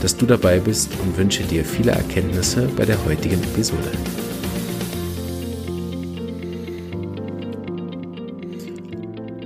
dass 0.00 0.16
du 0.16 0.26
dabei 0.26 0.58
bist 0.58 0.90
und 1.02 1.16
wünsche 1.16 1.42
dir 1.42 1.64
viele 1.64 1.92
Erkenntnisse 1.92 2.68
bei 2.76 2.84
der 2.84 3.04
heutigen 3.04 3.42
Episode. 3.42 3.90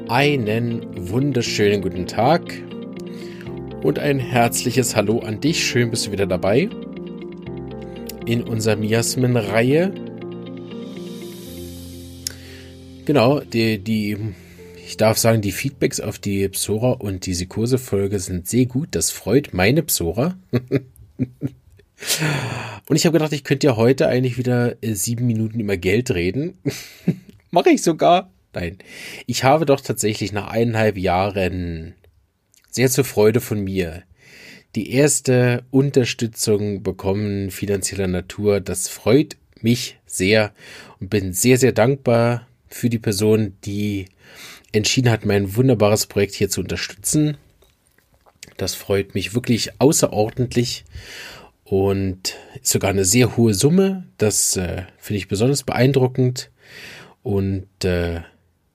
Einen 0.08 0.86
wunderschönen 1.10 1.82
guten 1.82 2.06
Tag 2.06 2.42
und 3.82 3.98
ein 3.98 4.18
herzliches 4.18 4.94
Hallo 4.94 5.18
an 5.20 5.40
dich. 5.40 5.64
Schön 5.64 5.90
bist 5.90 6.06
du 6.06 6.12
wieder 6.12 6.26
dabei 6.26 6.68
in 8.26 8.42
unserer 8.42 8.76
Miasmen-Reihe. 8.76 9.92
Genau, 13.04 13.40
die, 13.40 13.78
die 13.78 14.16
ich 14.94 14.98
darf 14.98 15.18
sagen, 15.18 15.42
die 15.42 15.50
Feedbacks 15.50 15.98
auf 15.98 16.20
die 16.20 16.48
Psora 16.50 16.92
und 16.92 17.26
die 17.26 17.34
Sikose-Folge 17.34 18.20
sind 18.20 18.46
sehr 18.46 18.66
gut. 18.66 18.90
Das 18.92 19.10
freut 19.10 19.52
meine 19.52 19.82
Psora. 19.82 20.38
und 20.52 20.86
ich 22.94 23.04
habe 23.04 23.14
gedacht, 23.14 23.32
ich 23.32 23.42
könnte 23.42 23.66
ja 23.66 23.74
heute 23.74 24.06
eigentlich 24.06 24.38
wieder 24.38 24.80
äh, 24.84 24.94
sieben 24.94 25.26
Minuten 25.26 25.58
über 25.58 25.76
Geld 25.76 26.12
reden. 26.12 26.58
Mache 27.50 27.70
ich 27.70 27.82
sogar. 27.82 28.30
Nein. 28.52 28.78
Ich 29.26 29.42
habe 29.42 29.66
doch 29.66 29.80
tatsächlich 29.80 30.30
nach 30.30 30.46
eineinhalb 30.46 30.96
Jahren 30.96 31.94
sehr 32.70 32.88
zur 32.88 33.04
Freude 33.04 33.40
von 33.40 33.64
mir 33.64 34.04
die 34.76 34.92
erste 34.92 35.64
Unterstützung 35.72 36.84
bekommen 36.84 37.50
finanzieller 37.50 38.06
Natur. 38.06 38.60
Das 38.60 38.88
freut 38.88 39.36
mich 39.60 39.98
sehr 40.06 40.52
und 41.00 41.10
bin 41.10 41.32
sehr, 41.32 41.58
sehr 41.58 41.72
dankbar 41.72 42.46
für 42.68 42.88
die 42.88 43.00
Person, 43.00 43.56
die 43.64 44.06
entschieden 44.74 45.10
hat, 45.10 45.24
mein 45.24 45.56
wunderbares 45.56 46.06
Projekt 46.06 46.34
hier 46.34 46.50
zu 46.50 46.60
unterstützen. 46.60 47.36
Das 48.56 48.74
freut 48.74 49.14
mich 49.14 49.34
wirklich 49.34 49.80
außerordentlich 49.80 50.84
und 51.64 52.36
ist 52.62 52.72
sogar 52.72 52.90
eine 52.90 53.04
sehr 53.04 53.36
hohe 53.36 53.54
Summe. 53.54 54.06
Das 54.18 54.56
äh, 54.56 54.82
finde 54.98 55.18
ich 55.18 55.28
besonders 55.28 55.62
beeindruckend 55.62 56.50
und 57.22 57.84
äh, 57.84 58.20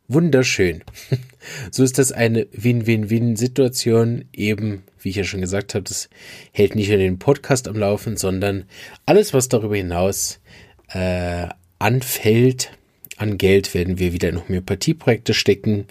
wunderschön. 0.07 0.83
so 1.71 1.83
ist 1.83 1.97
das 1.97 2.11
eine 2.11 2.47
Win-Win-Win-Situation. 2.51 4.25
Eben, 4.33 4.83
wie 4.99 5.09
ich 5.09 5.15
ja 5.15 5.23
schon 5.23 5.41
gesagt 5.41 5.75
habe, 5.75 5.83
das 5.83 6.09
hält 6.51 6.75
nicht 6.75 6.89
nur 6.89 6.97
den 6.97 7.19
Podcast 7.19 7.67
am 7.67 7.77
Laufen, 7.77 8.17
sondern 8.17 8.65
alles, 9.05 9.33
was 9.33 9.47
darüber 9.47 9.77
hinaus 9.77 10.41
äh, 10.89 11.47
anfällt, 11.77 12.71
an 13.19 13.37
Geld 13.37 13.73
werden 13.73 13.99
wir 13.99 14.13
wieder 14.13 14.29
in 14.29 14.41
Homöopathieprojekte 14.41 15.33
stecken. 15.33 15.85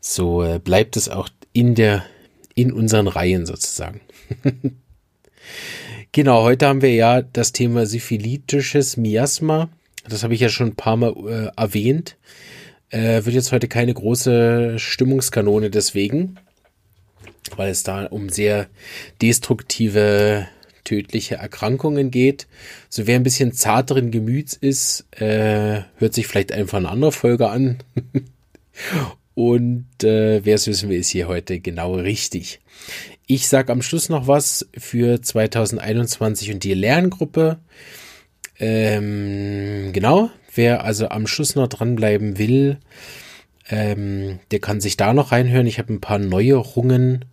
So 0.00 0.42
äh, 0.42 0.58
bleibt 0.58 0.96
es 0.96 1.08
auch 1.08 1.28
in 1.52 1.74
der, 1.74 2.04
in 2.54 2.72
unseren 2.72 3.08
Reihen 3.08 3.46
sozusagen. 3.46 4.00
genau, 6.12 6.42
heute 6.42 6.66
haben 6.66 6.82
wir 6.82 6.94
ja 6.94 7.22
das 7.22 7.52
Thema 7.52 7.86
syphilitisches 7.86 8.96
Miasma. 8.96 9.70
Das 10.08 10.22
habe 10.22 10.34
ich 10.34 10.40
ja 10.40 10.48
schon 10.48 10.68
ein 10.68 10.76
paar 10.76 10.96
Mal 10.96 11.14
äh, 11.26 11.60
erwähnt. 11.60 12.16
Äh, 12.90 13.24
wird 13.24 13.34
jetzt 13.34 13.52
heute 13.52 13.68
keine 13.68 13.92
große 13.92 14.78
Stimmungskanone 14.78 15.70
deswegen, 15.70 16.38
weil 17.56 17.70
es 17.70 17.82
da 17.82 18.06
um 18.06 18.28
sehr 18.28 18.68
destruktive 19.20 20.46
tödliche 20.88 21.34
Erkrankungen 21.34 22.10
geht. 22.10 22.46
So 22.88 23.06
wer 23.06 23.16
ein 23.16 23.22
bisschen 23.22 23.52
zarteren 23.52 24.10
Gemüts 24.10 24.54
ist, 24.54 25.06
äh, 25.20 25.82
hört 25.96 26.14
sich 26.14 26.26
vielleicht 26.26 26.52
einfach 26.52 26.78
eine 26.78 26.88
andere 26.88 27.12
Folge 27.12 27.50
an. 27.50 27.78
Und 29.34 30.02
äh, 30.02 30.44
wer 30.44 30.54
es 30.54 30.66
wissen 30.66 30.88
will, 30.88 30.98
ist 30.98 31.10
hier 31.10 31.28
heute 31.28 31.60
genau 31.60 31.94
richtig. 31.94 32.60
Ich 33.26 33.48
sage 33.48 33.70
am 33.70 33.82
Schluss 33.82 34.08
noch 34.08 34.26
was 34.26 34.68
für 34.76 35.20
2021 35.20 36.52
und 36.52 36.64
die 36.64 36.74
Lerngruppe. 36.74 37.58
Ähm, 38.58 39.92
genau, 39.92 40.30
wer 40.54 40.84
also 40.84 41.10
am 41.10 41.26
Schluss 41.26 41.54
noch 41.54 41.68
dranbleiben 41.68 42.38
will, 42.38 42.78
ähm, 43.68 44.40
der 44.50 44.60
kann 44.60 44.80
sich 44.80 44.96
da 44.96 45.12
noch 45.12 45.30
reinhören. 45.30 45.66
Ich 45.66 45.78
habe 45.78 45.92
ein 45.92 46.00
paar 46.00 46.18
Neuerungen, 46.18 47.26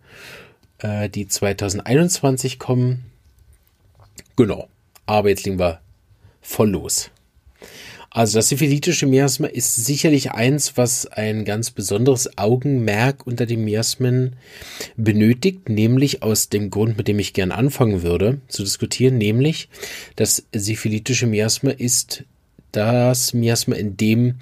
äh, 0.78 1.08
die 1.08 1.26
2021 1.26 2.58
kommen. 2.58 3.04
Genau. 4.36 4.68
Aber 5.06 5.28
jetzt 5.28 5.44
legen 5.44 5.58
wir 5.58 5.80
voll 6.40 6.70
los. 6.70 7.10
Also 8.16 8.38
das 8.38 8.48
syphilitische 8.48 9.06
Miasma 9.06 9.46
ist 9.46 9.76
sicherlich 9.76 10.30
eins, 10.30 10.78
was 10.78 11.06
ein 11.06 11.44
ganz 11.44 11.70
besonderes 11.70 12.38
Augenmerk 12.38 13.26
unter 13.26 13.44
den 13.44 13.62
Miasmen 13.62 14.36
benötigt, 14.96 15.68
nämlich 15.68 16.22
aus 16.22 16.48
dem 16.48 16.70
Grund, 16.70 16.96
mit 16.96 17.08
dem 17.08 17.18
ich 17.18 17.34
gern 17.34 17.52
anfangen 17.52 18.02
würde 18.02 18.40
zu 18.48 18.64
diskutieren, 18.64 19.18
nämlich 19.18 19.68
das 20.16 20.46
syphilitische 20.54 21.26
Miasma 21.26 21.72
ist 21.72 22.24
das 22.72 23.34
Miasma, 23.34 23.76
in 23.76 23.98
dem 23.98 24.36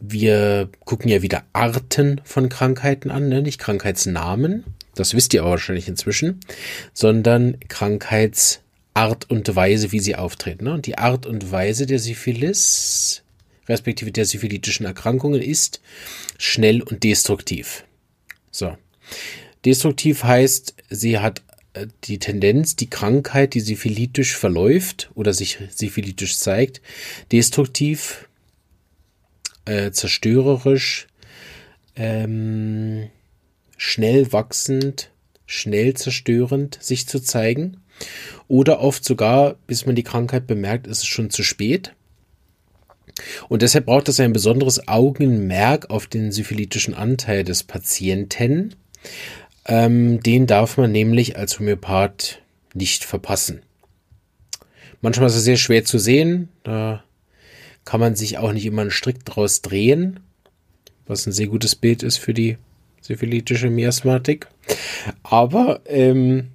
wir 0.00 0.68
gucken 0.84 1.08
ja 1.08 1.22
wieder 1.22 1.44
Arten 1.52 2.20
von 2.24 2.48
Krankheiten 2.48 3.12
an, 3.12 3.28
ne? 3.28 3.42
nicht 3.42 3.60
Krankheitsnamen, 3.60 4.64
das 4.96 5.14
wisst 5.14 5.34
ihr 5.34 5.42
aber 5.42 5.50
wahrscheinlich 5.50 5.86
inzwischen, 5.86 6.40
sondern 6.92 7.60
Krankheits 7.68 8.63
Art 8.94 9.28
und 9.28 9.54
Weise, 9.54 9.92
wie 9.92 10.00
sie 10.00 10.14
auftreten. 10.14 10.64
Ne? 10.64 10.72
Und 10.72 10.86
die 10.86 10.98
Art 10.98 11.26
und 11.26 11.50
Weise 11.50 11.86
der 11.86 11.98
Syphilis, 11.98 13.22
respektive 13.68 14.12
der 14.12 14.24
syphilitischen 14.24 14.86
Erkrankungen, 14.86 15.42
ist 15.42 15.80
schnell 16.38 16.80
und 16.80 17.02
destruktiv. 17.02 17.84
So. 18.50 18.76
Destruktiv 19.64 20.22
heißt, 20.22 20.74
sie 20.90 21.18
hat 21.18 21.42
äh, 21.72 21.88
die 22.04 22.18
Tendenz, 22.18 22.76
die 22.76 22.88
Krankheit, 22.88 23.54
die 23.54 23.60
syphilitisch 23.60 24.36
verläuft 24.36 25.10
oder 25.14 25.34
sich 25.34 25.58
syphilitisch 25.70 26.36
zeigt, 26.38 26.80
destruktiv, 27.32 28.28
äh, 29.64 29.90
zerstörerisch, 29.90 31.08
ähm, 31.96 33.10
schnell 33.76 34.32
wachsend, 34.32 35.10
schnell 35.46 35.94
zerstörend 35.94 36.78
sich 36.80 37.06
zu 37.06 37.20
zeigen. 37.20 37.78
Oder 38.48 38.80
oft 38.80 39.04
sogar, 39.04 39.56
bis 39.66 39.86
man 39.86 39.94
die 39.94 40.02
Krankheit 40.02 40.46
bemerkt, 40.46 40.86
ist 40.86 40.98
es 40.98 41.06
schon 41.06 41.30
zu 41.30 41.42
spät. 41.42 41.94
Und 43.48 43.62
deshalb 43.62 43.86
braucht 43.86 44.08
es 44.08 44.20
ein 44.20 44.32
besonderes 44.32 44.88
Augenmerk 44.88 45.90
auf 45.90 46.06
den 46.06 46.32
syphilitischen 46.32 46.94
Anteil 46.94 47.44
des 47.44 47.62
Patienten. 47.62 48.74
Ähm, 49.66 50.20
den 50.20 50.46
darf 50.46 50.76
man 50.76 50.92
nämlich 50.92 51.36
als 51.36 51.58
Homöopath 51.58 52.42
nicht 52.74 53.04
verpassen. 53.04 53.62
Manchmal 55.00 55.28
ist 55.28 55.36
es 55.36 55.44
sehr 55.44 55.56
schwer 55.56 55.84
zu 55.84 55.98
sehen. 55.98 56.48
Da 56.64 57.04
kann 57.84 58.00
man 58.00 58.16
sich 58.16 58.38
auch 58.38 58.52
nicht 58.52 58.66
immer 58.66 58.82
einen 58.82 58.90
Strick 58.90 59.24
draus 59.24 59.62
drehen, 59.62 60.20
was 61.06 61.26
ein 61.26 61.32
sehr 61.32 61.46
gutes 61.46 61.74
Bild 61.76 62.02
ist 62.02 62.18
für 62.18 62.34
die 62.34 62.56
syphilitische 63.00 63.70
Miasmatik. 63.70 64.48
Aber 65.22 65.80
ähm, 65.86 66.50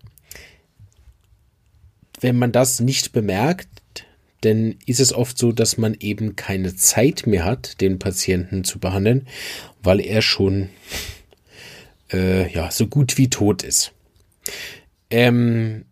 wenn 2.22 2.38
man 2.38 2.52
das 2.52 2.80
nicht 2.80 3.12
bemerkt, 3.12 3.68
dann 4.42 4.76
ist 4.86 5.00
es 5.00 5.14
oft 5.14 5.38
so, 5.38 5.52
dass 5.52 5.78
man 5.78 5.96
eben 6.00 6.36
keine 6.36 6.76
Zeit 6.76 7.28
mehr 7.28 7.46
hat, 7.46 7.82
den 7.82 8.00
Patienten 8.00 8.64
zu 8.64 8.80
behandeln, 8.80 9.28
weil 9.84 10.00
er 10.00 10.22
schon 10.22 10.70
äh, 12.12 12.52
ja 12.52 12.72
so 12.72 12.88
gut 12.88 13.18
wie 13.18 13.30
tot 13.30 13.64
ist. 13.64 13.92
Ähm, 15.10 15.86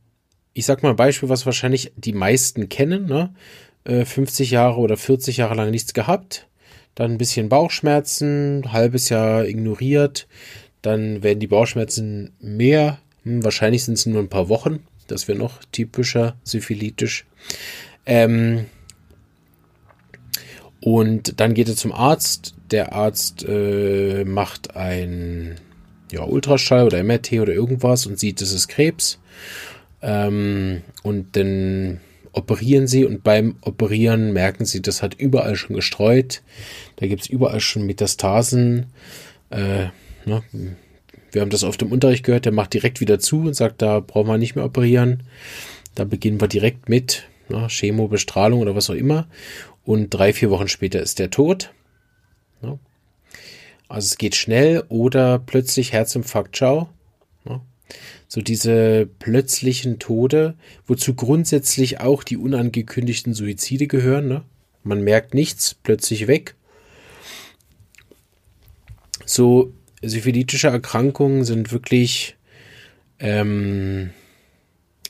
ich 0.54 0.66
sag 0.66 0.82
mal 0.82 0.92
ein 0.92 0.96
Beispiel, 0.96 1.30
was 1.30 1.46
wahrscheinlich 1.46 1.92
die 1.96 2.14
meisten 2.14 2.70
kennen. 2.70 3.06
Ne? 3.06 3.34
Äh, 3.84 4.06
50 4.06 4.52
Jahre 4.52 4.80
oder 4.80 4.98
40 4.98 5.38
Jahre 5.38 5.56
lang 5.56 5.72
nichts 5.72 5.94
gehabt, 5.94 6.48
dann 6.96 7.12
ein 7.12 7.18
bisschen 7.18 7.50
Bauchschmerzen, 7.50 8.72
halbes 8.72 9.10
Jahr 9.10 9.46
ignoriert, 9.46 10.28
dann 10.82 11.22
werden 11.22 11.40
die 11.40 11.48
Bauchschmerzen 11.48 12.34
mehr. 12.40 13.00
Hm, 13.24 13.44
wahrscheinlich 13.44 13.84
sind 13.84 13.96
es 13.96 14.06
nur 14.06 14.22
ein 14.22 14.30
paar 14.30 14.48
Wochen 14.48 14.80
das 15.08 15.28
wäre 15.28 15.38
noch 15.38 15.64
typischer 15.72 16.36
syphilitisch. 16.44 17.26
Ähm, 18.06 18.66
und 20.80 21.40
dann 21.40 21.54
geht 21.54 21.70
er 21.70 21.76
zum 21.76 21.92
Arzt. 21.92 22.54
Der 22.72 22.94
Arzt 22.94 23.46
äh, 23.48 24.24
macht 24.26 24.76
ein 24.76 25.56
ja, 26.12 26.24
Ultraschall 26.24 26.86
oder 26.86 27.04
MRT 27.04 27.34
oder 27.34 27.54
irgendwas 27.54 28.06
und 28.06 28.20
sieht, 28.20 28.42
es 28.42 28.54
ist 28.54 28.68
Krebs. 28.68 29.20
Ähm, 30.02 30.82
und 31.04 31.36
dann 31.36 32.00
operieren 32.32 32.88
sie 32.88 33.04
und 33.04 33.24
beim 33.24 33.56
Operieren 33.62 34.32
merken 34.32 34.66
sie, 34.66 34.82
das 34.82 35.02
hat 35.02 35.16
überall 35.16 35.56
schon 35.56 35.76
gestreut. 35.76 36.44
Da 36.98 37.08
gibt 37.08 37.24
es 37.24 37.30
überall 37.30 37.60
schon 37.60 37.86
Metastasen. 37.86 38.88
Äh, 39.50 39.88
ne? 40.26 40.44
Wir 41.32 41.42
haben 41.42 41.50
das 41.50 41.64
auf 41.64 41.78
dem 41.78 41.92
Unterricht 41.92 42.24
gehört, 42.24 42.46
der 42.46 42.52
macht 42.52 42.74
direkt 42.74 43.02
wieder 43.02 43.20
zu 43.20 43.42
und 43.42 43.54
sagt, 43.54 43.82
da 43.82 44.00
brauchen 44.00 44.28
wir 44.28 44.38
nicht 44.38 44.56
mehr 44.56 44.66
operieren. 44.66 45.24
Da 45.96 46.04
beginnen 46.04 46.40
wir 46.40 46.48
direkt 46.48 46.90
mit 46.90 47.28
ne? 47.50 47.68
Chemo, 47.70 48.08
Bestrahlung 48.08 48.62
oder 48.62 48.76
was 48.76 48.90
auch 48.90 48.96
immer. 48.96 49.28
Und 49.84 50.10
drei, 50.10 50.34
vier 50.34 50.50
Wochen 50.50 50.68
später 50.68 51.02
ist 51.02 51.20
der 51.20 51.30
tot. 51.30 51.74
Ne? 52.62 52.80
Also 53.88 54.06
es 54.06 54.18
geht 54.18 54.36
schnell 54.36 54.84
oder 54.90 55.40
plötzlich 55.40 55.94
Herzinfarkt, 55.94 56.56
ciao. 56.56 56.90
Ne? 57.46 57.62
So 58.28 58.42
diese 58.42 59.08
plötzlichen 59.20 60.00
Tode, 60.00 60.56
wozu 60.86 61.14
grundsätzlich 61.14 62.00
auch 62.00 62.24
die 62.24 62.38
unangekündigten 62.38 63.34
Suizide 63.34 63.88
gehören. 63.88 64.28
Ne? 64.28 64.44
Man 64.84 65.02
merkt 65.02 65.34
nichts, 65.34 65.74
plötzlich 65.74 66.28
weg. 66.28 66.56
So 69.26 69.74
syphilitische 70.02 70.68
Erkrankungen 70.68 71.44
sind 71.44 71.72
wirklich 71.72 72.36
ähm, 73.20 74.12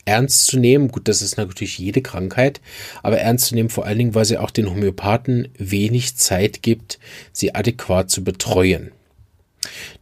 ernst 0.06 0.48
zu 0.48 0.58
nehmen. 0.58 0.88
Gut, 0.88 1.08
das 1.08 1.22
ist 1.22 1.38
natürlich 1.38 1.78
jede 1.78 2.02
Krankheit, 2.02 2.62
aber 3.04 3.20
ernst 3.20 3.48
zu 3.48 3.56
nehmen 3.56 3.70
vor 3.70 3.86
allen 3.86 3.98
Dingen, 3.98 4.16
weil 4.16 4.26
sie 4.26 4.38
auch 4.38 4.52
den 4.52 4.70
Homöopathen 4.70 5.50
wenig 5.58 6.16
Zeit 6.16 6.62
gibt, 6.62 7.00
sie 7.32 7.54
adäquat 7.54 8.10
zu 8.10 8.24
betreuen. 8.24 8.92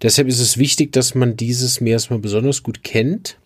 Deshalb 0.02 0.28
ist 0.28 0.40
es 0.40 0.58
wichtig, 0.58 0.92
dass 0.92 1.16
man 1.16 1.36
dieses 1.36 1.82
Miasma 1.82 2.18
besonders 2.18 2.62
gut 2.62 2.84
kennt 2.84 3.38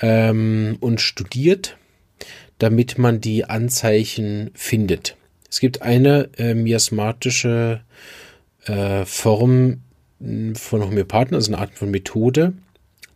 ähm, 0.00 0.76
und 0.80 1.00
studiert, 1.00 1.76
damit 2.58 2.98
man 2.98 3.20
die 3.20 3.44
Anzeichen 3.44 4.50
findet. 4.54 5.16
Es 5.50 5.60
gibt 5.60 5.82
eine 5.82 6.30
äh, 6.36 6.54
miasmatische 6.54 7.80
äh, 8.66 9.04
Form 9.04 9.80
von 10.20 10.82
Homöopathen, 10.82 11.34
also 11.34 11.52
eine 11.52 11.60
Art 11.60 11.74
von 11.74 11.90
Methode, 11.90 12.52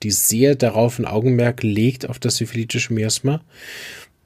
die 0.02 0.10
sehr 0.10 0.54
darauf 0.54 0.98
ein 0.98 1.06
Augenmerk 1.06 1.62
legt 1.62 2.08
auf 2.08 2.18
das 2.18 2.36
syphilitische 2.36 2.92
Miasma. 2.92 3.42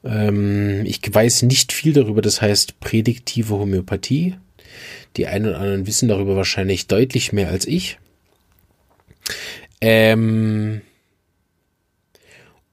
Ähm, 0.03 0.85
ich 0.85 1.01
weiß 1.11 1.43
nicht 1.43 1.73
viel 1.73 1.93
darüber, 1.93 2.21
das 2.21 2.41
heißt 2.41 2.79
prädiktive 2.79 3.55
Homöopathie. 3.55 4.35
Die 5.15 5.27
einen 5.27 5.47
oder 5.47 5.59
anderen 5.59 5.87
wissen 5.87 6.07
darüber 6.07 6.35
wahrscheinlich 6.35 6.87
deutlich 6.87 7.33
mehr 7.33 7.49
als 7.49 7.65
ich. 7.65 7.97
Ähm, 9.81 10.81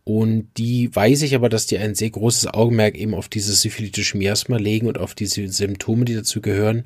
und 0.05 0.49
die 0.59 0.95
weiß 0.95 1.23
ich 1.23 1.35
aber, 1.35 1.49
dass 1.49 1.67
die 1.67 1.79
ein 1.79 1.95
sehr 1.95 2.11
großes 2.11 2.53
Augenmerk 2.53 2.95
eben 2.97 3.15
auf 3.15 3.29
dieses 3.31 3.63
syphilitische 3.63 4.19
Miasma 4.19 4.59
legen 4.59 4.87
und 4.87 4.99
auf 4.99 5.15
diese 5.15 5.49
Symptome, 5.49 6.05
die 6.05 6.15
dazu 6.15 6.43
gehören. 6.43 6.85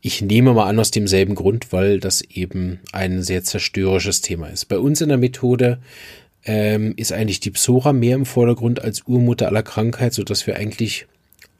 Ich 0.00 0.22
nehme 0.22 0.54
mal 0.54 0.66
an 0.66 0.80
aus 0.80 0.90
demselben 0.90 1.34
Grund, 1.34 1.70
weil 1.74 2.00
das 2.00 2.22
eben 2.22 2.80
ein 2.92 3.22
sehr 3.22 3.44
zerstörerisches 3.44 4.22
Thema 4.22 4.48
ist. 4.48 4.66
Bei 4.66 4.78
uns 4.78 5.02
in 5.02 5.10
der 5.10 5.18
Methode 5.18 5.80
ähm, 6.46 6.94
ist 6.96 7.12
eigentlich 7.12 7.40
die 7.40 7.50
Psora 7.50 7.92
mehr 7.92 8.14
im 8.14 8.24
Vordergrund 8.24 8.80
als 8.80 9.02
Urmutter 9.02 9.48
aller 9.48 9.62
Krankheit, 9.62 10.14
so 10.14 10.22
dass 10.22 10.46
wir 10.46 10.56
eigentlich 10.56 11.06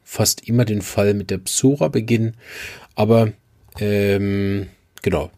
fast 0.03 0.47
immer 0.47 0.65
den 0.65 0.81
Fall 0.81 1.13
mit 1.13 1.29
der 1.29 1.37
Psora 1.37 1.89
beginnen. 1.89 2.37
Aber 2.95 3.33
ähm, 3.79 4.65
genau, 5.03 5.29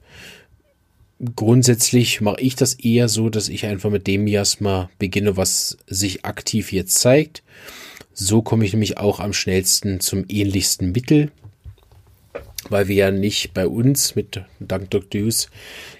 grundsätzlich 1.35 2.21
mache 2.21 2.41
ich 2.41 2.55
das 2.55 2.73
eher 2.75 3.09
so, 3.09 3.29
dass 3.29 3.49
ich 3.49 3.65
einfach 3.65 3.89
mit 3.89 4.07
dem 4.07 4.23
Miasma 4.23 4.89
beginne, 4.99 5.37
was 5.37 5.77
sich 5.87 6.25
aktiv 6.25 6.71
jetzt 6.71 6.95
zeigt. 6.99 7.43
So 8.13 8.41
komme 8.41 8.65
ich 8.65 8.73
nämlich 8.73 8.97
auch 8.97 9.19
am 9.19 9.33
schnellsten 9.33 9.99
zum 9.99 10.25
ähnlichsten 10.27 10.91
Mittel, 10.91 11.31
weil 12.69 12.87
wir 12.87 12.95
ja 12.95 13.11
nicht 13.11 13.53
bei 13.53 13.67
uns 13.67 14.15
mit 14.15 14.41
Dank 14.59 14.89
Dr. 14.91 15.21
Hughes 15.21 15.49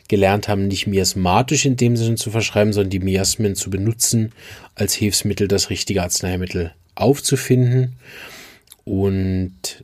gelernt 0.08 0.48
haben, 0.48 0.68
nicht 0.68 0.88
miasmatisch 0.88 1.66
in 1.66 1.78
dem 1.78 1.96
Sinne 1.96 2.16
zu 2.16 2.32
verschreiben, 2.32 2.74
sondern 2.74 2.90
die 2.90 3.00
Miasmen 3.00 3.56
zu 3.56 3.70
benutzen 3.70 4.32
als 4.76 4.94
Hilfsmittel, 4.94 5.48
das 5.48 5.70
richtige 5.70 6.04
Arzneimittel 6.04 6.74
aufzufinden. 6.96 7.96
Und 8.86 9.84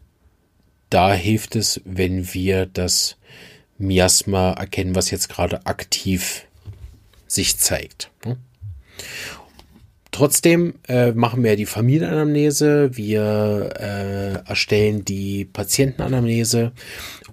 da 0.90 1.14
hilft 1.14 1.56
es, 1.56 1.82
wenn 1.86 2.34
wir 2.34 2.66
das 2.66 3.18
Miasma 3.78 4.52
erkennen, 4.54 4.96
was 4.96 5.12
jetzt 5.12 5.30
gerade 5.30 5.66
aktiv 5.66 6.46
sich 7.28 7.58
zeigt. 7.58 8.12
Ne? 8.26 8.38
Trotzdem 10.16 10.76
äh, 10.88 11.12
machen 11.12 11.44
wir 11.44 11.58
die 11.58 11.66
Familienanamnese, 11.66 12.96
wir 12.96 13.74
äh, 13.78 14.48
erstellen 14.50 15.04
die 15.04 15.44
Patientenanamnese 15.44 16.72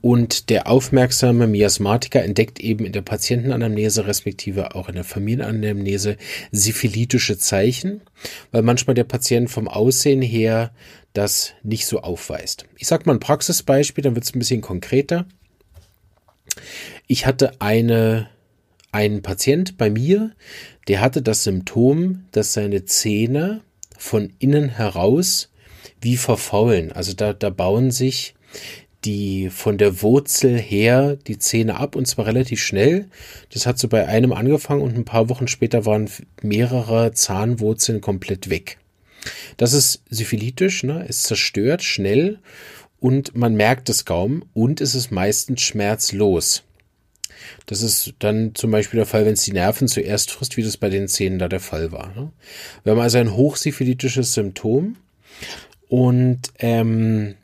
und 0.00 0.50
der 0.50 0.66
aufmerksame 0.66 1.46
Miasmatiker 1.46 2.24
entdeckt 2.24 2.58
eben 2.58 2.84
in 2.84 2.90
der 2.90 3.02
Patientenanamnese 3.02 4.08
respektive 4.08 4.74
auch 4.74 4.88
in 4.88 4.96
der 4.96 5.04
Familienanamnese 5.04 6.16
syphilitische 6.50 7.38
Zeichen, 7.38 8.00
weil 8.50 8.62
manchmal 8.62 8.94
der 8.94 9.04
Patient 9.04 9.48
vom 9.48 9.68
Aussehen 9.68 10.20
her 10.20 10.72
das 11.12 11.52
nicht 11.62 11.86
so 11.86 12.00
aufweist. 12.00 12.66
Ich 12.78 12.88
sage 12.88 13.04
mal 13.06 13.12
ein 13.12 13.20
Praxisbeispiel, 13.20 14.02
dann 14.02 14.16
wird 14.16 14.24
es 14.24 14.34
ein 14.34 14.40
bisschen 14.40 14.60
konkreter. 14.60 15.26
Ich 17.06 17.26
hatte 17.26 17.60
eine, 17.60 18.28
einen 18.90 19.22
Patient 19.22 19.76
bei 19.78 19.90
mir, 19.90 20.32
der 20.88 21.00
hatte 21.00 21.22
das 21.22 21.44
Symptom, 21.44 22.24
dass 22.32 22.52
seine 22.52 22.84
Zähne 22.84 23.62
von 23.96 24.32
innen 24.38 24.68
heraus 24.68 25.50
wie 26.00 26.16
verfaulen. 26.16 26.92
Also 26.92 27.12
da, 27.12 27.32
da 27.32 27.50
bauen 27.50 27.90
sich 27.90 28.34
die 29.04 29.50
von 29.50 29.78
der 29.78 30.02
Wurzel 30.02 30.58
her 30.58 31.16
die 31.16 31.38
Zähne 31.38 31.76
ab 31.76 31.96
und 31.96 32.06
zwar 32.06 32.26
relativ 32.26 32.62
schnell. 32.62 33.08
Das 33.52 33.66
hat 33.66 33.78
so 33.78 33.88
bei 33.88 34.06
einem 34.06 34.32
angefangen 34.32 34.82
und 34.82 34.96
ein 34.96 35.04
paar 35.04 35.28
Wochen 35.28 35.48
später 35.48 35.84
waren 35.86 36.08
mehrere 36.42 37.12
Zahnwurzeln 37.12 38.00
komplett 38.00 38.48
weg. 38.48 38.78
Das 39.56 39.72
ist 39.72 40.02
syphilitisch, 40.10 40.82
ne? 40.82 41.04
es 41.08 41.22
zerstört 41.22 41.82
schnell 41.82 42.38
und 43.02 43.36
man 43.36 43.56
merkt 43.56 43.88
es 43.88 44.04
kaum 44.04 44.44
und 44.54 44.80
es 44.80 44.94
ist 44.94 45.10
meistens 45.10 45.60
schmerzlos. 45.60 46.62
Das 47.66 47.82
ist 47.82 48.14
dann 48.20 48.54
zum 48.54 48.70
Beispiel 48.70 48.98
der 48.98 49.06
Fall, 49.06 49.26
wenn 49.26 49.32
es 49.32 49.42
die 49.42 49.52
Nerven 49.52 49.88
zuerst 49.88 50.30
frisst, 50.30 50.56
wie 50.56 50.62
das 50.62 50.76
bei 50.76 50.88
den 50.88 51.08
Zähnen 51.08 51.40
da 51.40 51.48
der 51.48 51.58
Fall 51.58 51.90
war. 51.90 52.14
Ne? 52.14 52.30
Wir 52.84 52.92
haben 52.92 53.00
also 53.00 53.18
ein 53.18 53.34
hochsyphilitisches 53.34 54.34
Symptom 54.34 54.96
und 55.88 56.42
ähm, 56.60 57.34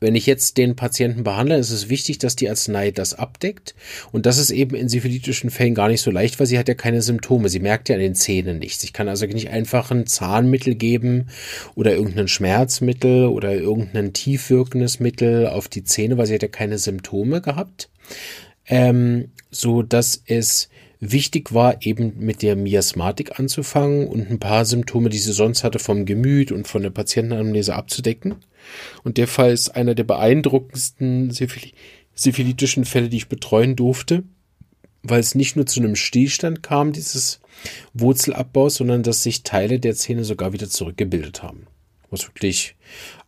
wenn 0.00 0.14
ich 0.14 0.26
jetzt 0.26 0.56
den 0.58 0.76
Patienten 0.76 1.24
behandle, 1.24 1.56
ist 1.56 1.70
es 1.70 1.88
wichtig, 1.88 2.18
dass 2.18 2.36
die 2.36 2.48
Arznei 2.48 2.90
das 2.90 3.14
abdeckt. 3.14 3.74
Und 4.12 4.26
das 4.26 4.38
ist 4.38 4.50
eben 4.50 4.76
in 4.76 4.88
syphilitischen 4.88 5.50
Fällen 5.50 5.74
gar 5.74 5.88
nicht 5.88 6.00
so 6.00 6.10
leicht, 6.10 6.38
weil 6.38 6.46
sie 6.46 6.58
hat 6.58 6.68
ja 6.68 6.74
keine 6.74 7.02
Symptome. 7.02 7.48
Sie 7.48 7.60
merkt 7.60 7.88
ja 7.88 7.96
an 7.96 8.00
den 8.00 8.14
Zähnen 8.14 8.58
nichts. 8.58 8.84
Ich 8.84 8.92
kann 8.92 9.08
also 9.08 9.26
nicht 9.26 9.50
einfach 9.50 9.90
ein 9.90 10.06
Zahnmittel 10.06 10.74
geben 10.74 11.28
oder 11.74 11.94
irgendein 11.94 12.28
Schmerzmittel 12.28 13.26
oder 13.26 13.54
irgendein 13.54 14.12
tiefwirkendes 14.12 15.00
Mittel 15.00 15.46
auf 15.48 15.68
die 15.68 15.84
Zähne, 15.84 16.16
weil 16.16 16.26
sie 16.26 16.34
hat 16.34 16.42
ja 16.42 16.48
keine 16.48 16.78
Symptome 16.78 17.40
gehabt. 17.40 17.90
Ähm, 18.66 19.30
so 19.50 19.82
dass 19.82 20.22
es 20.26 20.68
wichtig 21.00 21.54
war, 21.54 21.82
eben 21.82 22.14
mit 22.18 22.42
der 22.42 22.56
Miasmatik 22.56 23.38
anzufangen 23.38 24.08
und 24.08 24.30
ein 24.30 24.38
paar 24.38 24.64
Symptome, 24.64 25.10
die 25.10 25.18
sie 25.18 25.32
sonst 25.32 25.64
hatte, 25.64 25.78
vom 25.78 26.06
Gemüt 26.06 26.52
und 26.52 26.66
von 26.66 26.82
der 26.82 26.90
Patientenanamnese 26.90 27.74
abzudecken. 27.74 28.36
Und 29.04 29.16
der 29.16 29.28
Fall 29.28 29.52
ist 29.52 29.70
einer 29.70 29.94
der 29.94 30.04
beeindruckendsten 30.04 31.30
syphilitischen 32.14 32.84
Fälle, 32.84 33.08
die 33.08 33.18
ich 33.18 33.28
betreuen 33.28 33.76
durfte, 33.76 34.24
weil 35.02 35.20
es 35.20 35.34
nicht 35.34 35.56
nur 35.56 35.66
zu 35.66 35.80
einem 35.80 35.94
Stillstand 35.94 36.62
kam, 36.62 36.92
dieses 36.92 37.40
Wurzelabbaus, 37.94 38.76
sondern 38.76 39.02
dass 39.02 39.22
sich 39.22 39.44
Teile 39.44 39.78
der 39.78 39.94
Zähne 39.94 40.24
sogar 40.24 40.52
wieder 40.52 40.68
zurückgebildet 40.68 41.42
haben. 41.42 41.66
Was 42.10 42.26
wirklich 42.26 42.74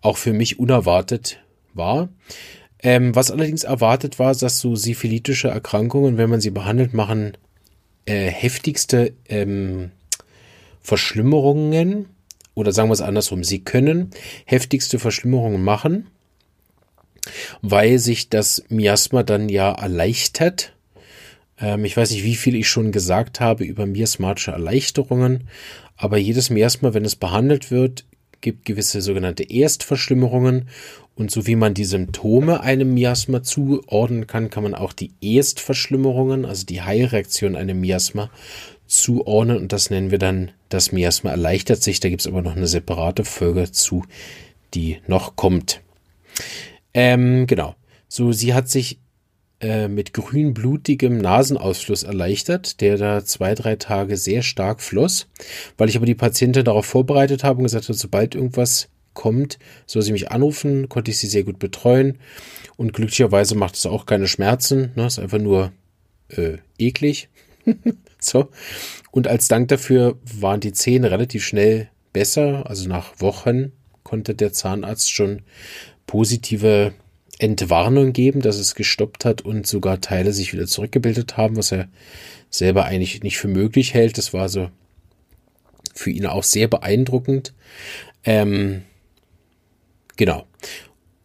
auch 0.01 0.17
für 0.17 0.33
mich 0.33 0.59
unerwartet 0.59 1.41
war. 1.75 2.09
Ähm, 2.83 3.15
was 3.15 3.31
allerdings 3.31 3.65
erwartet 3.65 4.19
war, 4.19 4.35
dass 4.35 4.59
so 4.59 4.75
syphilitische 4.75 5.49
Erkrankungen, 5.49 6.17
wenn 6.17 6.31
man 6.31 6.41
sie 6.41 6.51
behandelt, 6.51 6.95
machen 6.95 7.37
äh, 8.07 8.27
heftigste 8.31 9.13
ähm, 9.29 9.91
Verschlimmerungen 10.81 12.07
oder 12.55 12.73
sagen 12.73 12.89
wir 12.89 12.95
es 12.95 13.01
andersrum, 13.01 13.45
sie 13.45 13.63
können 13.65 14.11
heftigste 14.45 14.99
Verschlimmerungen 14.99 15.63
machen, 15.63 16.09
weil 17.63 17.99
sich 17.99 18.29
das 18.29 18.65
Miasma 18.69 19.23
dann 19.23 19.49
ja 19.49 19.73
erleichtert. 19.73 20.75
Ähm, 21.59 21.85
ich 21.85 21.97
weiß 21.97 22.11
nicht, 22.11 22.25
wie 22.25 22.37
viel 22.37 22.55
ich 22.55 22.69
schon 22.69 22.93
gesagt 22.93 23.41
habe 23.41 23.65
über 23.65 23.87
miasmatische 23.87 24.53
Erleichterungen, 24.53 25.49
aber 25.97 26.17
jedes 26.17 26.51
Miasma, 26.51 26.95
wenn 26.95 27.05
es 27.05 27.17
behandelt 27.17 27.71
wird, 27.71 28.05
gibt 28.41 28.65
gewisse 28.65 29.03
sogenannte 29.03 29.43
Erstverschlimmerungen 29.43 30.69
und 31.21 31.31
so 31.31 31.47
wie 31.47 31.55
man 31.55 31.75
die 31.75 31.85
Symptome 31.85 32.63
einem 32.63 32.95
Miasma 32.95 33.43
zuordnen 33.43 34.27
kann, 34.27 34.49
kann 34.49 34.63
man 34.63 34.75
auch 34.75 34.95
die 34.95 35.13
Erstverschlimmerungen, 35.21 36.47
also 36.47 36.65
die 36.65 36.81
Heilreaktion 36.81 37.57
einem 37.57 37.79
Miasma, 37.79 38.31
zuordnen 38.87 39.59
und 39.59 39.73
das 39.75 39.91
nennen 39.91 40.11
wir 40.11 40.19
dann 40.19 40.51
das 40.71 40.93
Miasma 40.93 41.31
erleichtert 41.31 41.83
sich. 41.83 42.01
Da 42.01 42.09
gibt 42.09 42.23
es 42.23 42.27
aber 42.27 42.41
noch 42.41 42.57
eine 42.57 42.67
separate 42.67 43.25
Folge 43.25 43.71
zu, 43.71 44.03
die 44.73 44.97
noch 45.07 45.37
kommt. 45.37 45.83
Ähm, 46.95 47.47
genau. 47.47 47.75
So, 48.09 48.33
sie 48.33 48.55
hat 48.55 48.71
sich 48.71 48.99
äh, 49.61 49.89
mit 49.89 50.15
grünblutigem 50.15 51.19
Nasenausfluss 51.19 52.03
erleichtert, 52.03 52.81
der 52.81 52.97
da 52.97 53.27
zwei, 53.27 53.55
drei 53.55 53.77
Tage 53.77 54.17
sehr 54.17 54.41
stark 54.41 54.81
floss, 54.81 55.29
weil 55.77 55.91
ich 55.91 55.99
aber 55.99 56.07
die 56.07 56.15
Patientin 56.15 56.65
darauf 56.65 56.87
vorbereitet 56.87 57.45
habe 57.45 57.59
und 57.59 57.65
gesagt 57.65 57.85
habe, 57.85 57.95
sobald 57.95 58.35
irgendwas 58.35 58.89
kommt, 59.15 59.59
soll 59.87 60.03
sie 60.03 60.13
mich 60.13 60.31
anrufen, 60.31 60.89
konnte 60.89 61.11
ich 61.11 61.19
sie 61.19 61.27
sehr 61.27 61.45
gut 61.45 61.59
betreuen 61.59 62.19
und 62.77 62.93
glücklicherweise 62.93 63.55
macht 63.55 63.75
es 63.75 63.87
auch 63.87 64.07
keine 64.07 64.27
Schmerzen, 64.27 64.93
ne, 64.95 65.07
ist 65.07 65.19
einfach 65.19 65.39
nur 65.39 65.73
äh, 66.29 66.59
eklig. 66.79 67.29
so. 68.21 68.49
Und 69.11 69.27
als 69.29 69.49
Dank 69.49 69.69
dafür 69.69 70.19
waren 70.23 70.61
die 70.61 70.73
Zähne 70.73 71.11
relativ 71.11 71.45
schnell 71.45 71.89
besser, 72.13 72.69
also 72.69 72.89
nach 72.89 73.21
Wochen 73.21 73.73
konnte 74.03 74.35
der 74.35 74.53
Zahnarzt 74.53 75.11
schon 75.11 75.43
positive 76.07 76.93
Entwarnung 77.39 78.13
geben, 78.13 78.43
dass 78.43 78.57
es 78.57 78.75
gestoppt 78.75 79.25
hat 79.25 79.43
und 79.43 79.67
sogar 79.67 80.01
Teile 80.01 80.33
sich 80.33 80.53
wieder 80.53 80.67
zurückgebildet 80.67 81.37
haben, 81.37 81.57
was 81.57 81.73
er 81.73 81.89
selber 82.51 82.85
eigentlich 82.85 83.23
nicht 83.23 83.39
für 83.39 83.49
möglich 83.49 83.95
hält. 83.95 84.19
Das 84.19 84.33
war 84.33 84.49
so 84.49 84.71
für 85.95 86.11
ihn 86.11 86.27
auch 86.27 86.43
sehr 86.43 86.69
beeindruckend. 86.69 87.55
Ähm, 88.25 88.83
genau. 90.21 90.45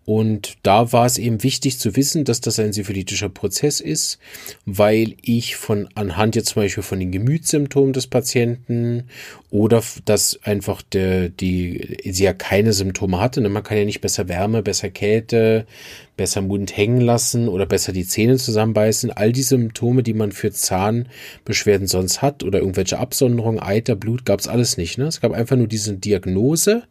Und 0.05 0.57
da 0.61 0.93
war 0.93 1.07
es 1.07 1.17
eben 1.17 1.41
wichtig 1.41 1.79
zu 1.79 1.95
wissen, 1.95 2.25
dass 2.25 2.39
das 2.39 2.59
ein 2.59 2.73
syphilitischer 2.73 3.27
Prozess 3.27 3.79
ist, 3.79 4.19
weil 4.65 5.15
ich 5.21 5.55
von 5.55 5.89
anhand 5.95 6.35
jetzt 6.35 6.49
zum 6.49 6.61
Beispiel 6.61 6.83
von 6.83 6.99
den 6.99 7.11
Gemütssymptomen 7.11 7.91
des 7.91 8.05
Patienten 8.05 9.05
oder 9.49 9.81
dass 10.05 10.39
einfach 10.43 10.83
der, 10.83 11.29
die, 11.29 11.97
sie 12.05 12.23
ja 12.23 12.33
keine 12.33 12.71
Symptome 12.71 13.19
hatte. 13.19 13.41
Ne? 13.41 13.49
Man 13.49 13.63
kann 13.63 13.79
ja 13.79 13.85
nicht 13.85 14.01
besser 14.01 14.29
Wärme, 14.29 14.61
besser 14.61 14.91
Kälte, 14.91 15.65
besser 16.15 16.43
Mund 16.43 16.77
hängen 16.77 17.01
lassen 17.01 17.49
oder 17.49 17.65
besser 17.65 17.91
die 17.91 18.05
Zähne 18.05 18.37
zusammenbeißen. 18.37 19.11
All 19.11 19.31
die 19.31 19.41
Symptome, 19.41 20.03
die 20.03 20.13
man 20.13 20.31
für 20.31 20.51
Zahnbeschwerden 20.51 21.87
sonst 21.87 22.21
hat 22.21 22.43
oder 22.43 22.59
irgendwelche 22.59 22.99
Absonderungen, 22.99 23.59
Eiter, 23.59 23.95
Blut, 23.95 24.23
gab 24.23 24.39
es 24.39 24.47
alles 24.47 24.77
nicht. 24.77 24.99
Ne? 24.99 25.05
Es 25.07 25.19
gab 25.19 25.31
einfach 25.31 25.57
nur 25.57 25.67
diese 25.67 25.95
Diagnose 25.95 26.83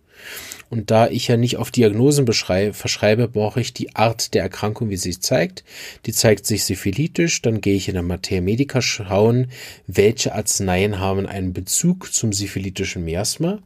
und 0.75 0.91
da 0.91 1.07
ich 1.07 1.29
ja 1.29 1.37
nicht 1.37 1.57
auf 1.57 1.71
Diagnosen 1.71 2.27
verschreibe, 2.27 3.29
brauche 3.29 3.61
ich 3.61 3.75
die 3.75 3.95
Art 3.95 4.35
der 4.35 4.43
Erkrankung, 4.43 4.91
wie 4.91 4.97
sie 4.97 5.13
sich 5.13 5.23
zeigt. 5.23 5.63
Die 6.05 6.13
zeigt 6.13 6.47
sich 6.47 6.65
syphilitisch, 6.65 7.41
dann 7.43 7.61
gehe 7.61 7.77
ich 7.77 7.87
in 7.87 7.95
der 7.95 8.03
Materia 8.03 8.41
Medica 8.41 8.83
schauen, 8.83 9.53
welche 9.87 10.35
Arzneien 10.35 10.99
haben 10.99 11.27
einen 11.27 11.53
Bezug 11.53 12.13
zum 12.13 12.33
syphilitischen 12.33 13.05
Miasma 13.05 13.61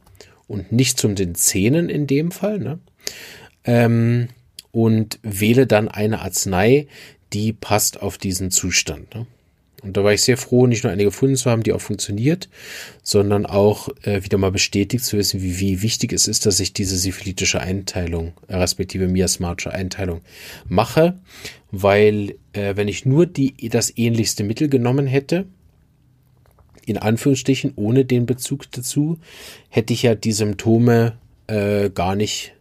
und 0.47 0.71
nicht 0.71 0.99
zum 0.99 1.15
den 1.15 1.33
Zähnen 1.33 1.89
in 1.89 2.05
dem 2.05 2.31
Fall. 2.31 2.59
Ne? 2.59 2.77
Ähm, 3.63 4.27
und 4.71 5.17
wähle 5.23 5.65
dann 5.65 5.87
eine 5.87 6.21
Arznei, 6.21 6.85
die 7.33 7.53
passt 7.53 8.03
auf 8.03 8.19
diesen 8.19 8.51
Zustand. 8.51 9.15
Ne? 9.15 9.25
Und 9.83 9.95
da 9.95 10.03
war 10.03 10.13
ich 10.13 10.21
sehr 10.21 10.37
froh, 10.37 10.67
nicht 10.67 10.83
nur 10.83 10.91
eine 10.91 11.03
gefunden 11.03 11.35
zu 11.35 11.49
haben, 11.49 11.63
die 11.63 11.73
auch 11.73 11.81
funktioniert, 11.81 12.49
sondern 13.03 13.45
auch 13.45 13.89
äh, 14.03 14.23
wieder 14.23 14.37
mal 14.37 14.51
bestätigt 14.51 15.05
zu 15.05 15.17
wissen, 15.17 15.41
wie, 15.41 15.59
wie 15.59 15.81
wichtig 15.81 16.11
es 16.11 16.27
ist, 16.27 16.45
dass 16.45 16.59
ich 16.59 16.73
diese 16.73 16.97
syphilitische 16.97 17.61
Einteilung, 17.61 18.33
äh, 18.47 18.57
respektive 18.57 19.07
miasmatische 19.07 19.71
Einteilung 19.71 20.21
mache, 20.67 21.17
weil 21.71 22.35
äh, 22.53 22.75
wenn 22.75 22.87
ich 22.87 23.05
nur 23.05 23.25
die, 23.25 23.53
das 23.69 23.95
ähnlichste 23.97 24.43
Mittel 24.43 24.67
genommen 24.67 25.07
hätte, 25.07 25.45
in 26.85 26.97
Anführungsstrichen 26.97 27.73
ohne 27.75 28.03
den 28.03 28.25
Bezug 28.25 28.71
dazu, 28.71 29.19
hätte 29.69 29.93
ich 29.93 30.03
ja 30.03 30.15
die 30.15 30.31
Symptome 30.31 31.17
äh, 31.47 31.89
gar 31.89 32.15
nicht 32.15 32.53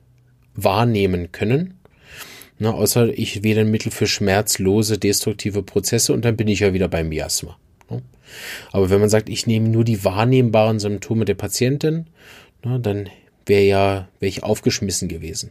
wahrnehmen 0.54 1.32
können 1.32 1.77
Ne, 2.60 2.74
außer 2.74 3.16
ich 3.16 3.44
wähle 3.44 3.60
ein 3.60 3.70
Mittel 3.70 3.92
für 3.92 4.06
schmerzlose, 4.06 4.98
destruktive 4.98 5.62
Prozesse 5.62 6.12
und 6.12 6.24
dann 6.24 6.36
bin 6.36 6.48
ich 6.48 6.60
ja 6.60 6.72
wieder 6.72 6.88
beim 6.88 7.08
Miasma. 7.08 7.56
Ne? 7.88 8.02
Aber 8.72 8.90
wenn 8.90 9.00
man 9.00 9.08
sagt, 9.08 9.28
ich 9.28 9.46
nehme 9.46 9.68
nur 9.68 9.84
die 9.84 10.04
wahrnehmbaren 10.04 10.80
Symptome 10.80 11.24
der 11.24 11.34
Patientin, 11.34 12.06
ne, 12.64 12.80
dann 12.80 13.08
wäre 13.46 13.62
ja, 13.62 14.08
wäre 14.18 14.28
ich 14.28 14.42
aufgeschmissen 14.42 15.08
gewesen. 15.08 15.50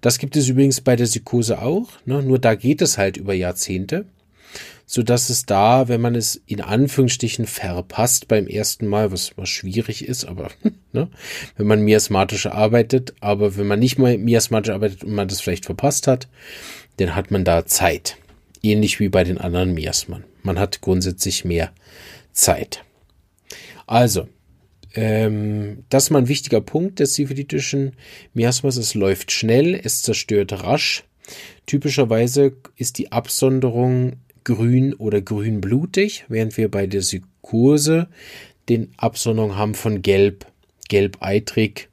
Das 0.00 0.18
gibt 0.18 0.36
es 0.36 0.48
übrigens 0.48 0.80
bei 0.80 0.96
der 0.96 1.04
Psychose 1.04 1.62
auch, 1.62 1.88
ne, 2.04 2.22
nur 2.22 2.38
da 2.38 2.54
geht 2.54 2.82
es 2.82 2.98
halt 2.98 3.16
über 3.16 3.32
Jahrzehnte 3.32 4.04
so 4.92 5.04
dass 5.04 5.30
es 5.30 5.46
da, 5.46 5.86
wenn 5.86 6.00
man 6.00 6.16
es 6.16 6.42
in 6.46 6.60
Anführungsstrichen 6.60 7.46
verpasst 7.46 8.26
beim 8.26 8.48
ersten 8.48 8.88
Mal, 8.88 9.12
was, 9.12 9.30
was 9.36 9.48
schwierig 9.48 10.04
ist, 10.04 10.24
aber 10.24 10.50
ne, 10.92 11.08
wenn 11.56 11.66
man 11.68 11.82
miasmatisch 11.82 12.46
arbeitet, 12.46 13.14
aber 13.20 13.56
wenn 13.56 13.68
man 13.68 13.78
nicht 13.78 14.00
mal 14.00 14.18
miasmatisch 14.18 14.74
arbeitet 14.74 15.04
und 15.04 15.12
man 15.12 15.28
das 15.28 15.40
vielleicht 15.40 15.64
verpasst 15.64 16.08
hat, 16.08 16.26
dann 16.96 17.14
hat 17.14 17.30
man 17.30 17.44
da 17.44 17.66
Zeit. 17.66 18.16
Ähnlich 18.64 18.98
wie 18.98 19.08
bei 19.08 19.22
den 19.22 19.38
anderen 19.38 19.74
Miasmen. 19.74 20.24
Man 20.42 20.58
hat 20.58 20.80
grundsätzlich 20.80 21.44
mehr 21.44 21.70
Zeit. 22.32 22.82
Also, 23.86 24.26
ähm, 24.94 25.84
das 25.88 26.04
ist 26.04 26.10
mal 26.10 26.18
ein 26.18 26.28
wichtiger 26.28 26.60
Punkt 26.60 26.98
des 26.98 27.14
syphilitischen 27.14 27.92
Miasmas. 28.34 28.76
Es 28.76 28.94
läuft 28.94 29.30
schnell, 29.30 29.80
es 29.80 30.02
zerstört 30.02 30.64
rasch. 30.64 31.04
Typischerweise 31.66 32.56
ist 32.74 32.98
die 32.98 33.12
Absonderung 33.12 34.16
grün 34.44 34.94
oder 34.94 35.20
grünblutig, 35.20 36.24
während 36.28 36.56
wir 36.56 36.70
bei 36.70 36.86
der 36.86 37.00
Psychose 37.00 38.08
den 38.68 38.92
Absonderung 38.96 39.56
haben 39.56 39.74
von 39.74 40.02
gelb, 40.02 40.46
gelb-eitrig 40.88 41.88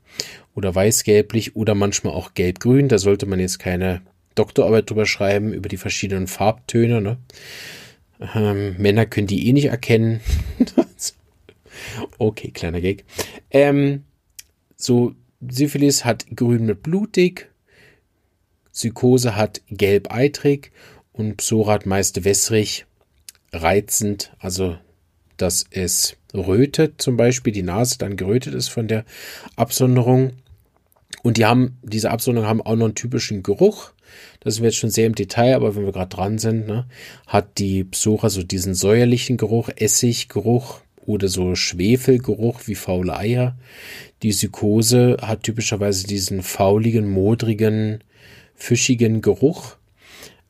oder 0.55 0.73
weißgelblich 0.73 1.55
oder 1.55 1.75
manchmal 1.75 2.13
auch 2.13 2.33
gelb-grün. 2.33 2.87
Da 2.87 2.97
sollte 2.97 3.25
man 3.25 3.39
jetzt 3.39 3.59
keine 3.59 4.01
Doktorarbeit 4.35 4.89
drüber 4.89 5.05
schreiben, 5.05 5.53
über 5.53 5.69
die 5.69 5.77
verschiedenen 5.77 6.27
Farbtöne. 6.27 7.01
Ne? 7.01 7.17
Ähm, 8.35 8.75
Männer 8.77 9.05
können 9.05 9.27
die 9.27 9.47
eh 9.47 9.53
nicht 9.53 9.65
erkennen. 9.65 10.21
okay, 12.17 12.51
kleiner 12.51 12.81
Gag. 12.81 13.05
Ähm, 13.51 14.03
so, 14.75 15.13
Syphilis 15.47 16.05
hat 16.05 16.25
grün 16.35 16.65
mit 16.65 16.83
blutig, 16.83 17.49
Psychose 18.73 19.35
hat 19.35 19.61
gelb-eitrig 19.69 20.71
und 21.17 21.37
Psorat 21.37 21.85
meist 21.85 22.23
wässrig, 22.23 22.85
reizend, 23.51 24.31
also 24.39 24.77
dass 25.37 25.65
es 25.69 26.17
rötet, 26.33 27.01
zum 27.01 27.17
Beispiel 27.17 27.53
die 27.53 27.63
Nase 27.63 27.97
dann 27.97 28.17
gerötet 28.17 28.53
ist 28.53 28.69
von 28.69 28.87
der 28.87 29.05
Absonderung. 29.55 30.33
Und 31.23 31.37
die 31.37 31.45
haben, 31.45 31.77
diese 31.83 32.11
Absonderungen 32.11 32.49
haben 32.49 32.61
auch 32.61 32.75
noch 32.75 32.85
einen 32.85 32.95
typischen 32.95 33.43
Geruch. 33.43 33.91
Das 34.39 34.55
sind 34.55 34.63
wir 34.63 34.69
jetzt 34.69 34.79
schon 34.79 34.89
sehr 34.89 35.07
im 35.07 35.15
Detail, 35.15 35.55
aber 35.55 35.75
wenn 35.75 35.85
wir 35.85 35.91
gerade 35.91 36.15
dran 36.15 36.37
sind, 36.37 36.67
ne, 36.67 36.85
hat 37.27 37.57
die 37.57 37.83
Psora 37.83 38.29
so 38.29 38.43
diesen 38.43 38.73
säuerlichen 38.73 39.37
Geruch, 39.37 39.69
Essiggeruch 39.75 40.81
oder 41.05 41.27
so 41.27 41.55
Schwefelgeruch 41.55 42.61
wie 42.65 42.75
faule 42.75 43.17
Eier. 43.17 43.57
Die 44.23 44.29
Psychose 44.29 45.17
hat 45.21 45.43
typischerweise 45.43 46.07
diesen 46.07 46.43
fauligen, 46.43 47.09
modrigen, 47.09 48.03
fischigen 48.55 49.21
Geruch. 49.21 49.77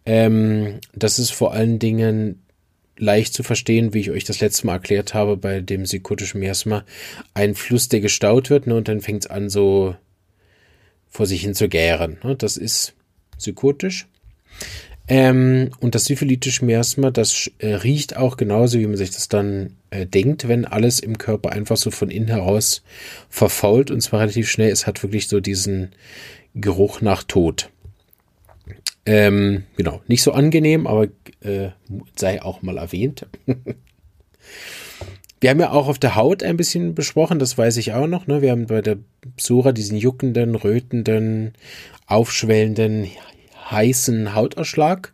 Ähm, 0.08 0.80
das 0.96 1.20
ist 1.20 1.32
vor 1.32 1.54
allen 1.54 1.80
Dingen 1.80 2.42
leicht 2.98 3.34
zu 3.34 3.44
verstehen, 3.44 3.94
wie 3.94 4.00
ich 4.00 4.10
euch 4.10 4.24
das 4.24 4.40
letzte 4.40 4.66
Mal 4.66 4.74
erklärt 4.74 5.14
habe 5.14 5.36
bei 5.36 5.60
dem 5.60 5.84
psychotischen 5.84 6.40
Miasma. 6.40 6.86
Ein 7.34 7.56
Fluss, 7.56 7.90
der 7.90 8.00
gestaut 8.00 8.50
wird, 8.50 8.68
ne, 8.68 8.76
und 8.76 8.88
dann 8.88 9.02
fängt 9.02 9.26
es 9.26 9.30
an, 9.30 9.50
so 9.50 9.96
vor 11.10 11.26
sich 11.26 11.42
hin 11.42 11.54
zu 11.54 11.68
gären. 11.68 12.18
Ne? 12.24 12.38
Das 12.38 12.56
ist 12.56 12.94
psychotisch. 13.38 14.08
Ähm, 15.10 15.72
und 15.82 15.94
das 15.94 16.06
syphilitische 16.06 16.64
Miasma, 16.64 17.12
das 17.12 17.52
äh, 17.60 17.74
riecht 17.74 18.16
auch 18.16 18.38
genauso, 18.38 18.80
wie 18.80 18.88
man 18.88 18.98
sich 18.98 19.12
das 19.12 19.28
dann 19.28 19.76
äh, 19.90 20.06
denkt, 20.06 20.48
wenn 20.48 20.64
alles 20.64 21.02
im 21.02 21.18
Körper 21.18 21.52
einfach 21.52 21.78
so 21.78 21.92
von 21.92 22.10
innen 22.10 22.28
heraus 22.28 22.82
verfault 23.30 23.92
und 23.92 24.02
zwar 24.02 24.22
relativ 24.22 24.50
schnell. 24.50 24.72
Es 24.72 24.88
hat 24.88 25.04
wirklich 25.04 25.28
so 25.28 25.42
diesen 25.42 25.92
Geruch 26.56 27.02
nach 27.02 27.24
Tod. 27.24 27.70
Ähm, 29.08 29.64
genau, 29.78 30.02
nicht 30.08 30.22
so 30.22 30.34
angenehm, 30.34 30.86
aber 30.86 31.08
äh, 31.40 31.70
sei 32.16 32.42
auch 32.42 32.62
mal 32.62 32.78
erwähnt. 32.78 33.26
Wir 35.40 35.52
haben 35.52 35.60
ja 35.60 35.72
auch 35.72 35.88
auf 35.88 36.00
der 36.00 36.16
Haut 36.16 36.44
ein 36.44 36.58
bisschen 36.58 36.94
besprochen, 36.94 37.40
das 37.40 37.58
weiß 37.58 37.78
ich 37.78 37.94
auch 37.94 38.08
noch. 38.08 38.26
Ne? 38.26 38.42
Wir 38.42 38.50
haben 38.50 38.66
bei 38.66 38.82
der 38.82 38.98
Psora 39.36 39.72
diesen 39.72 39.96
juckenden, 39.96 40.56
rötenden, 40.56 41.54
aufschwellenden, 42.08 43.08
heißen 43.70 44.34
Hautausschlag. 44.34 45.14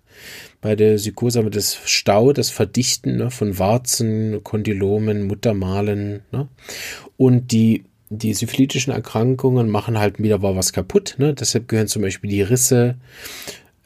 Bei 0.62 0.78
der 0.78 0.96
Psychose 0.96 1.40
haben 1.40 1.48
wir 1.48 1.52
das 1.52 1.78
Stau, 1.84 2.32
das 2.32 2.50
Verdichten 2.52 3.18
ne? 3.18 3.32
von 3.32 3.60
Warzen, 3.60 4.42
Kondylomen, 4.44 5.28
Muttermalen. 5.28 6.22
Ne? 6.32 6.48
Und 7.18 7.52
die 7.52 7.84
die 8.10 8.34
syphilitischen 8.34 8.94
Erkrankungen 8.94 9.70
machen 9.70 9.98
halt 9.98 10.22
wieder 10.22 10.42
was 10.42 10.72
kaputt. 10.72 11.16
Ne? 11.18 11.34
Deshalb 11.34 11.68
gehören 11.68 11.88
zum 11.88 12.02
Beispiel 12.02 12.30
die 12.30 12.44
Risse, 12.44 12.96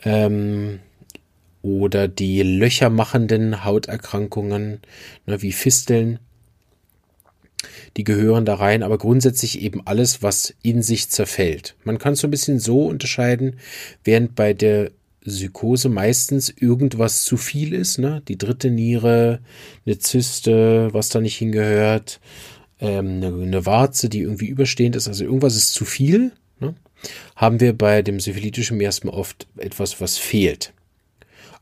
ähm, 0.04 0.80
oder 1.62 2.08
die 2.08 2.42
löchermachenden 2.44 3.66
Hauterkrankungen, 3.66 4.80
ne, 5.25 5.42
wie 5.42 5.51
Fisteln, 5.51 6.20
die 7.98 8.04
gehören 8.04 8.46
da 8.46 8.56
rein, 8.56 8.84
aber 8.84 8.98
grundsätzlich 8.98 9.62
eben 9.62 9.86
alles, 9.86 10.22
was 10.22 10.54
in 10.62 10.82
sich 10.82 11.10
zerfällt. 11.10 11.75
Man 11.84 11.98
kann 11.98 12.13
es 12.13 12.20
so 12.20 12.27
ein 12.27 12.32
bisschen 12.32 12.60
so 12.60 12.86
unterscheiden, 12.86 13.58
während 14.04 14.36
bei 14.36 14.54
der 14.54 14.92
Psychose 15.25 15.89
meistens 15.89 16.50
irgendwas 16.50 17.24
zu 17.24 17.36
viel 17.36 17.74
ist, 17.74 17.98
ne? 17.98 18.22
Die 18.27 18.38
dritte 18.38 18.70
Niere, 18.70 19.42
eine 19.86 20.00
Zyste, 20.00 20.94
was 20.94 21.10
da 21.10 21.20
nicht 21.20 21.36
hingehört, 21.36 22.22
ähm, 22.80 23.18
eine, 23.18 23.27
eine 23.27 23.66
Warze, 23.66 24.08
die 24.08 24.22
irgendwie 24.22 24.48
überstehend 24.48 24.96
ist, 24.96 25.08
also 25.08 25.25
irgendwas 25.25 25.56
ist 25.58 25.74
zu 25.74 25.84
viel? 25.84 26.32
Haben 27.36 27.60
wir 27.60 27.77
bei 27.77 28.01
dem 28.01 28.20
syphilitischen 28.20 28.77
Miasma 28.77 29.12
oft 29.12 29.48
etwas, 29.58 30.01
was 30.01 30.18
fehlt. 30.18 30.74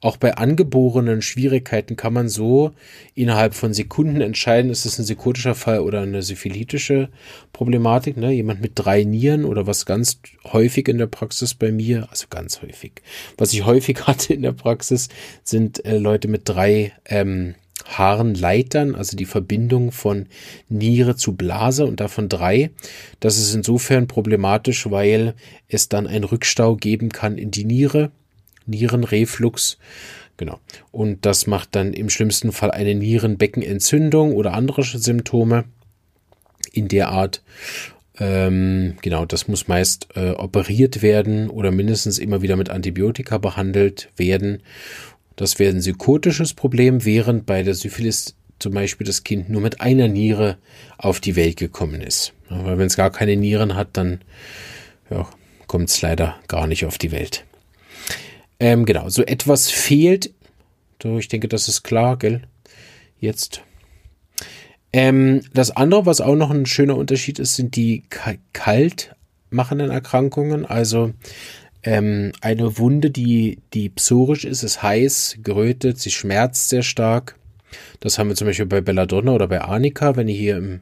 Auch 0.02 0.18
bei 0.18 0.36
angeborenen 0.36 1.22
Schwierigkeiten 1.22 1.96
kann 1.96 2.14
man 2.14 2.30
so 2.30 2.74
innerhalb 3.16 3.56
von 3.56 3.74
Sekunden 3.74 4.22
entscheiden, 4.22 4.70
ist 4.70 4.86
es 4.86 5.00
ein 5.00 5.06
psychotischer 5.06 5.56
Fall 5.56 5.80
oder 5.80 6.02
eine 6.02 6.22
syphilitische 6.22 7.10
Problematik. 7.54 8.18
Ne? 8.18 8.32
Jemand 8.32 8.62
mit 8.62 8.74
drei 8.76 9.04
Nieren 9.04 9.46
oder 9.46 9.68
was 9.68 9.86
ganz 9.86 10.20
häufig 10.44 10.88
in 10.90 10.98
der 10.98 11.08
Praxis 11.08 11.54
bei 11.54 11.72
mir, 11.72 12.08
also 12.12 12.28
ganz 12.30 12.62
häufig, 12.62 13.02
was 13.38 13.54
ich 13.54 13.66
häufig 13.66 14.00
hatte 14.08 14.34
in 14.34 14.42
der 14.42 14.52
Praxis, 14.52 15.10
sind 15.44 15.84
äh, 15.86 15.98
Leute 15.98 16.28
mit 16.28 16.44
drei 16.46 16.92
ähm, 17.06 17.56
Harnleitern, 17.84 18.96
also 18.96 19.18
die 19.18 19.26
Verbindung 19.26 19.92
von 19.92 20.28
Niere 20.70 21.16
zu 21.16 21.36
Blase 21.36 21.86
und 21.86 22.00
davon 22.00 22.30
drei. 22.30 22.72
Das 23.20 23.38
ist 23.38 23.54
insofern 23.54 24.08
problematisch, 24.08 24.90
weil 24.90 25.34
es 25.68 25.90
dann 25.90 26.08
einen 26.08 26.24
Rückstau 26.24 26.76
geben 26.76 27.10
kann 27.10 27.38
in 27.38 27.52
die 27.52 27.66
Niere 27.66 28.12
Nierenreflux. 28.66 29.78
Genau. 30.38 30.60
Und 30.92 31.26
das 31.26 31.48
macht 31.48 31.76
dann 31.76 31.94
im 31.94 32.10
schlimmsten 32.10 32.52
Fall 32.52 32.72
eine 32.72 32.96
Nierenbeckenentzündung 32.96 34.34
oder 34.34 34.54
andere 34.54 34.84
Symptome 34.84 35.66
in 36.74 36.88
der 36.88 37.10
Art. 37.10 37.42
Ähm, 38.18 38.96
genau, 39.02 39.26
das 39.26 39.48
muss 39.48 39.68
meist 39.68 40.08
äh, 40.16 40.32
operiert 40.32 41.02
werden 41.02 41.50
oder 41.50 41.72
mindestens 41.72 42.18
immer 42.18 42.42
wieder 42.42 42.56
mit 42.56 42.70
Antibiotika 42.70 43.38
behandelt 43.38 44.10
werden. 44.16 44.62
Das 45.36 45.60
wäre 45.60 45.74
ein 45.74 45.80
psychotisches 45.80 46.54
Problem, 46.54 47.04
während 47.06 47.46
bei 47.46 47.64
der 47.64 47.74
Syphilis 47.74 48.36
zum 48.60 48.74
Beispiel 48.74 49.06
das 49.06 49.24
Kind 49.24 49.50
nur 49.50 49.62
mit 49.62 49.82
einer 49.82 50.08
Niere 50.08 50.58
auf 50.98 51.20
die 51.20 51.36
Welt 51.36 51.58
gekommen 51.58 52.02
ist. 52.02 52.34
Weil 52.50 52.78
wenn 52.78 52.88
es 52.88 52.96
gar 52.96 53.12
keine 53.12 53.36
Nieren 53.36 53.76
hat, 53.76 53.90
dann 53.94 54.22
ja, 55.10 55.28
kommt 55.68 55.90
es 55.90 56.02
leider 56.02 56.36
gar 56.48 56.68
nicht 56.68 56.86
auf 56.86 56.98
die 56.98 57.12
Welt. 57.12 57.44
Ähm, 58.60 58.86
genau, 58.86 59.10
so 59.10 59.24
etwas 59.24 59.70
fehlt. 59.70 60.34
So, 61.04 61.20
ich 61.20 61.28
denke, 61.28 61.48
das 61.48 61.68
ist 61.68 61.84
klar, 61.84 62.18
gell? 62.18 62.42
Jetzt. 63.20 63.62
Ähm, 64.94 65.42
das 65.54 65.72
andere, 65.72 66.06
was 66.06 66.22
auch 66.22 66.36
noch 66.36 66.52
ein 66.52 66.66
schöner 66.66 66.96
Unterschied 66.96 67.40
ist, 67.40 67.56
sind 67.56 67.76
die 67.76 68.04
kalt 68.54 69.16
machenden 69.50 69.92
Erkrankungen. 69.92 70.66
Also 70.66 71.14
ähm, 71.86 72.32
eine 72.42 72.80
Wunde, 72.80 73.12
die, 73.12 73.60
die 73.74 73.90
psorisch 73.90 74.44
ist, 74.44 74.64
ist 74.64 74.82
heiß, 74.82 75.38
gerötet, 75.44 76.00
sie 76.00 76.10
schmerzt 76.10 76.70
sehr 76.70 76.82
stark. 76.82 77.38
Das 78.00 78.18
haben 78.18 78.28
wir 78.28 78.36
zum 78.36 78.48
Beispiel 78.48 78.66
bei 78.66 78.82
Belladonna 78.82 79.32
oder 79.32 79.48
bei 79.48 79.62
Arnika, 79.62 80.16
wenn 80.16 80.28
ihr 80.28 80.36
hier 80.36 80.58
im 80.58 80.82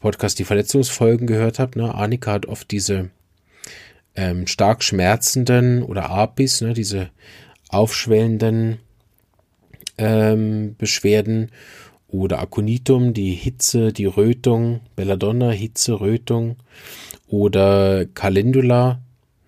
Podcast 0.00 0.38
die 0.38 0.44
Verletzungsfolgen 0.44 1.26
gehört 1.26 1.58
habt. 1.58 1.74
Ne? 1.74 1.94
Arnika 1.94 2.32
hat 2.32 2.46
oft 2.46 2.70
diese 2.70 3.08
ähm, 4.14 4.46
stark 4.46 4.84
schmerzenden 4.84 5.82
oder 5.82 6.10
Apis, 6.10 6.60
ne, 6.60 6.74
diese 6.74 7.08
aufschwellenden 7.70 8.78
ähm, 9.96 10.76
Beschwerden 10.76 11.50
oder 12.08 12.40
Aconitum, 12.40 13.14
die 13.14 13.32
Hitze, 13.32 13.92
die 13.92 14.06
Rötung, 14.06 14.80
Belladonna, 14.96 15.50
Hitze, 15.50 16.00
Rötung 16.00 16.56
oder 17.26 18.04
Calendula, 18.06 19.00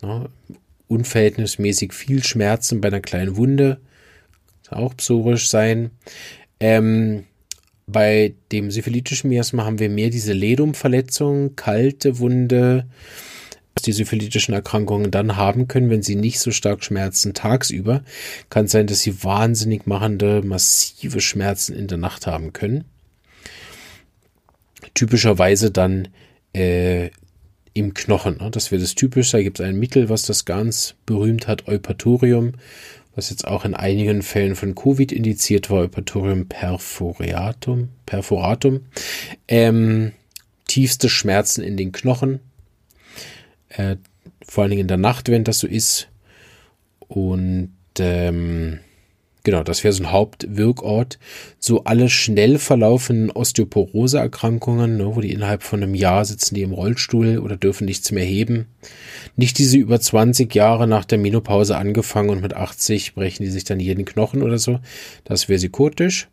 ne, 0.02 0.28
unverhältnismäßig 0.88 1.92
viel 1.92 2.24
Schmerzen 2.24 2.80
bei 2.80 2.88
einer 2.88 3.00
kleinen 3.00 3.36
Wunde, 3.36 3.80
auch 4.70 4.96
psorisch 4.96 5.48
sein. 5.48 5.90
Ähm, 6.60 7.24
bei 7.86 8.34
dem 8.52 8.70
syphilitischen 8.70 9.30
Miasma 9.30 9.64
haben 9.64 9.78
wir 9.78 9.88
mehr 9.88 10.10
diese 10.10 10.32
Ledumverletzung, 10.32 11.56
kalte 11.56 12.18
Wunde, 12.18 12.86
die 13.84 13.92
syphilitischen 13.92 14.54
Erkrankungen 14.54 15.10
dann 15.10 15.36
haben 15.36 15.68
können, 15.68 15.88
wenn 15.88 16.02
sie 16.02 16.16
nicht 16.16 16.40
so 16.40 16.50
stark 16.50 16.84
schmerzen 16.84 17.32
tagsüber, 17.32 18.02
kann 18.50 18.66
sein, 18.66 18.86
dass 18.86 19.00
sie 19.00 19.22
wahnsinnig 19.22 19.86
machende, 19.86 20.42
massive 20.42 21.20
Schmerzen 21.20 21.74
in 21.76 21.86
der 21.86 21.98
Nacht 21.98 22.26
haben 22.26 22.52
können. 22.52 22.84
Typischerweise 24.94 25.70
dann 25.70 26.08
äh, 26.52 27.10
im 27.78 27.94
Knochen. 27.94 28.38
Ne? 28.38 28.50
Das 28.50 28.70
wäre 28.70 28.80
das 28.80 28.94
Typische. 28.94 29.38
Da 29.38 29.42
gibt 29.42 29.60
es 29.60 29.66
ein 29.66 29.78
Mittel, 29.78 30.08
was 30.08 30.22
das 30.22 30.44
ganz 30.44 30.94
berühmt 31.06 31.46
hat, 31.46 31.68
Eupatorium, 31.68 32.52
was 33.14 33.30
jetzt 33.30 33.46
auch 33.46 33.64
in 33.64 33.74
einigen 33.74 34.22
Fällen 34.22 34.56
von 34.56 34.74
Covid 34.74 35.12
indiziert 35.12 35.70
war, 35.70 35.80
Eupatorium 35.80 36.46
perforatum. 36.46 37.88
perforatum. 38.06 38.80
Ähm, 39.46 40.12
tiefste 40.66 41.08
Schmerzen 41.08 41.62
in 41.62 41.76
den 41.76 41.92
Knochen, 41.92 42.40
äh, 43.70 43.96
vor 44.46 44.62
allen 44.62 44.70
Dingen 44.70 44.82
in 44.82 44.88
der 44.88 44.96
Nacht, 44.98 45.28
wenn 45.28 45.44
das 45.44 45.58
so 45.58 45.66
ist. 45.66 46.08
Und 47.08 47.72
ähm, 47.98 48.80
genau, 49.50 49.62
das 49.62 49.82
wäre 49.82 49.94
so 49.94 50.02
ein 50.02 50.12
Hauptwirkort. 50.12 51.18
So 51.58 51.84
alle 51.84 52.10
schnell 52.10 52.58
verlaufenden 52.58 53.30
Osteoporose-Erkrankungen, 53.30 54.98
ne, 54.98 55.16
wo 55.16 55.22
die 55.22 55.32
innerhalb 55.32 55.62
von 55.62 55.82
einem 55.82 55.94
Jahr 55.94 56.26
sitzen 56.26 56.54
die 56.54 56.60
im 56.60 56.72
Rollstuhl 56.72 57.38
oder 57.38 57.56
dürfen 57.56 57.86
nichts 57.86 58.12
mehr 58.12 58.24
heben. 58.24 58.66
Nicht 59.36 59.56
diese 59.56 59.78
über 59.78 59.98
20 59.98 60.54
Jahre 60.54 60.86
nach 60.86 61.06
der 61.06 61.16
Menopause 61.16 61.78
angefangen 61.78 62.28
und 62.28 62.42
mit 62.42 62.52
80 62.52 63.14
brechen 63.14 63.42
die 63.42 63.50
sich 63.50 63.64
dann 63.64 63.80
jeden 63.80 64.04
Knochen 64.04 64.42
oder 64.42 64.58
so. 64.58 64.80
Das 65.24 65.48
wäre 65.48 65.58
psychotisch 65.58 66.28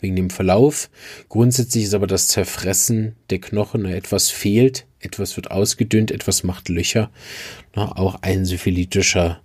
wegen 0.00 0.16
dem 0.16 0.30
Verlauf. 0.30 0.88
Grundsätzlich 1.28 1.84
ist 1.84 1.94
aber 1.94 2.06
das 2.06 2.28
Zerfressen 2.28 3.14
der 3.28 3.40
Knochen, 3.40 3.84
etwas 3.84 4.30
fehlt, 4.30 4.86
etwas 5.00 5.36
wird 5.36 5.50
ausgedünnt, 5.50 6.10
etwas 6.10 6.44
macht 6.44 6.70
Löcher, 6.70 7.10
auch 7.74 8.16
ein 8.22 8.46
syphilitischer 8.46 9.42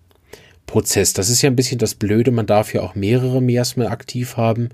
Prozess. 0.70 1.14
Das 1.14 1.32
ist 1.32 1.42
ja 1.42 1.50
ein 1.50 1.56
bisschen 1.56 1.80
das 1.80 1.96
Blöde. 1.96 2.30
Man 2.30 2.46
darf 2.46 2.76
ja 2.76 2.82
auch 2.82 2.94
mehrere 2.94 3.42
Miasmen 3.42 3.88
aktiv 3.88 4.38
haben, 4.38 4.70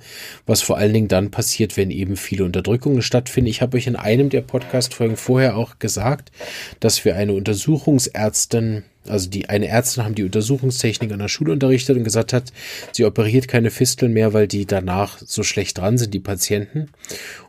was 0.45 0.61
vor 0.61 0.77
allen 0.77 0.91
Dingen 0.91 1.07
dann 1.07 1.31
passiert, 1.31 1.77
wenn 1.77 1.89
eben 1.89 2.17
viele 2.17 2.43
Unterdrückungen 2.43 3.01
stattfinden. 3.01 3.49
Ich 3.49 3.61
habe 3.61 3.77
euch 3.77 3.87
in 3.87 3.95
einem 3.95 4.29
der 4.29 4.41
Podcast-Folgen 4.41 5.15
vorher 5.15 5.55
auch 5.55 5.79
gesagt, 5.79 6.33
dass 6.81 7.05
wir 7.05 7.15
eine 7.15 7.31
Untersuchungsärztin, 7.31 8.83
also 9.07 9.29
die 9.29 9.47
eine 9.47 9.69
Ärztin 9.69 10.03
haben 10.03 10.15
die 10.15 10.25
Untersuchungstechnik 10.25 11.13
an 11.13 11.19
der 11.19 11.29
Schule 11.29 11.53
unterrichtet 11.53 11.95
und 11.95 12.03
gesagt 12.03 12.33
hat, 12.33 12.51
sie 12.91 13.05
operiert 13.05 13.47
keine 13.47 13.71
Fisteln 13.71 14.11
mehr, 14.11 14.33
weil 14.33 14.49
die 14.49 14.65
danach 14.65 15.19
so 15.25 15.43
schlecht 15.43 15.77
dran 15.77 15.97
sind, 15.97 16.13
die 16.13 16.19
Patienten. 16.19 16.89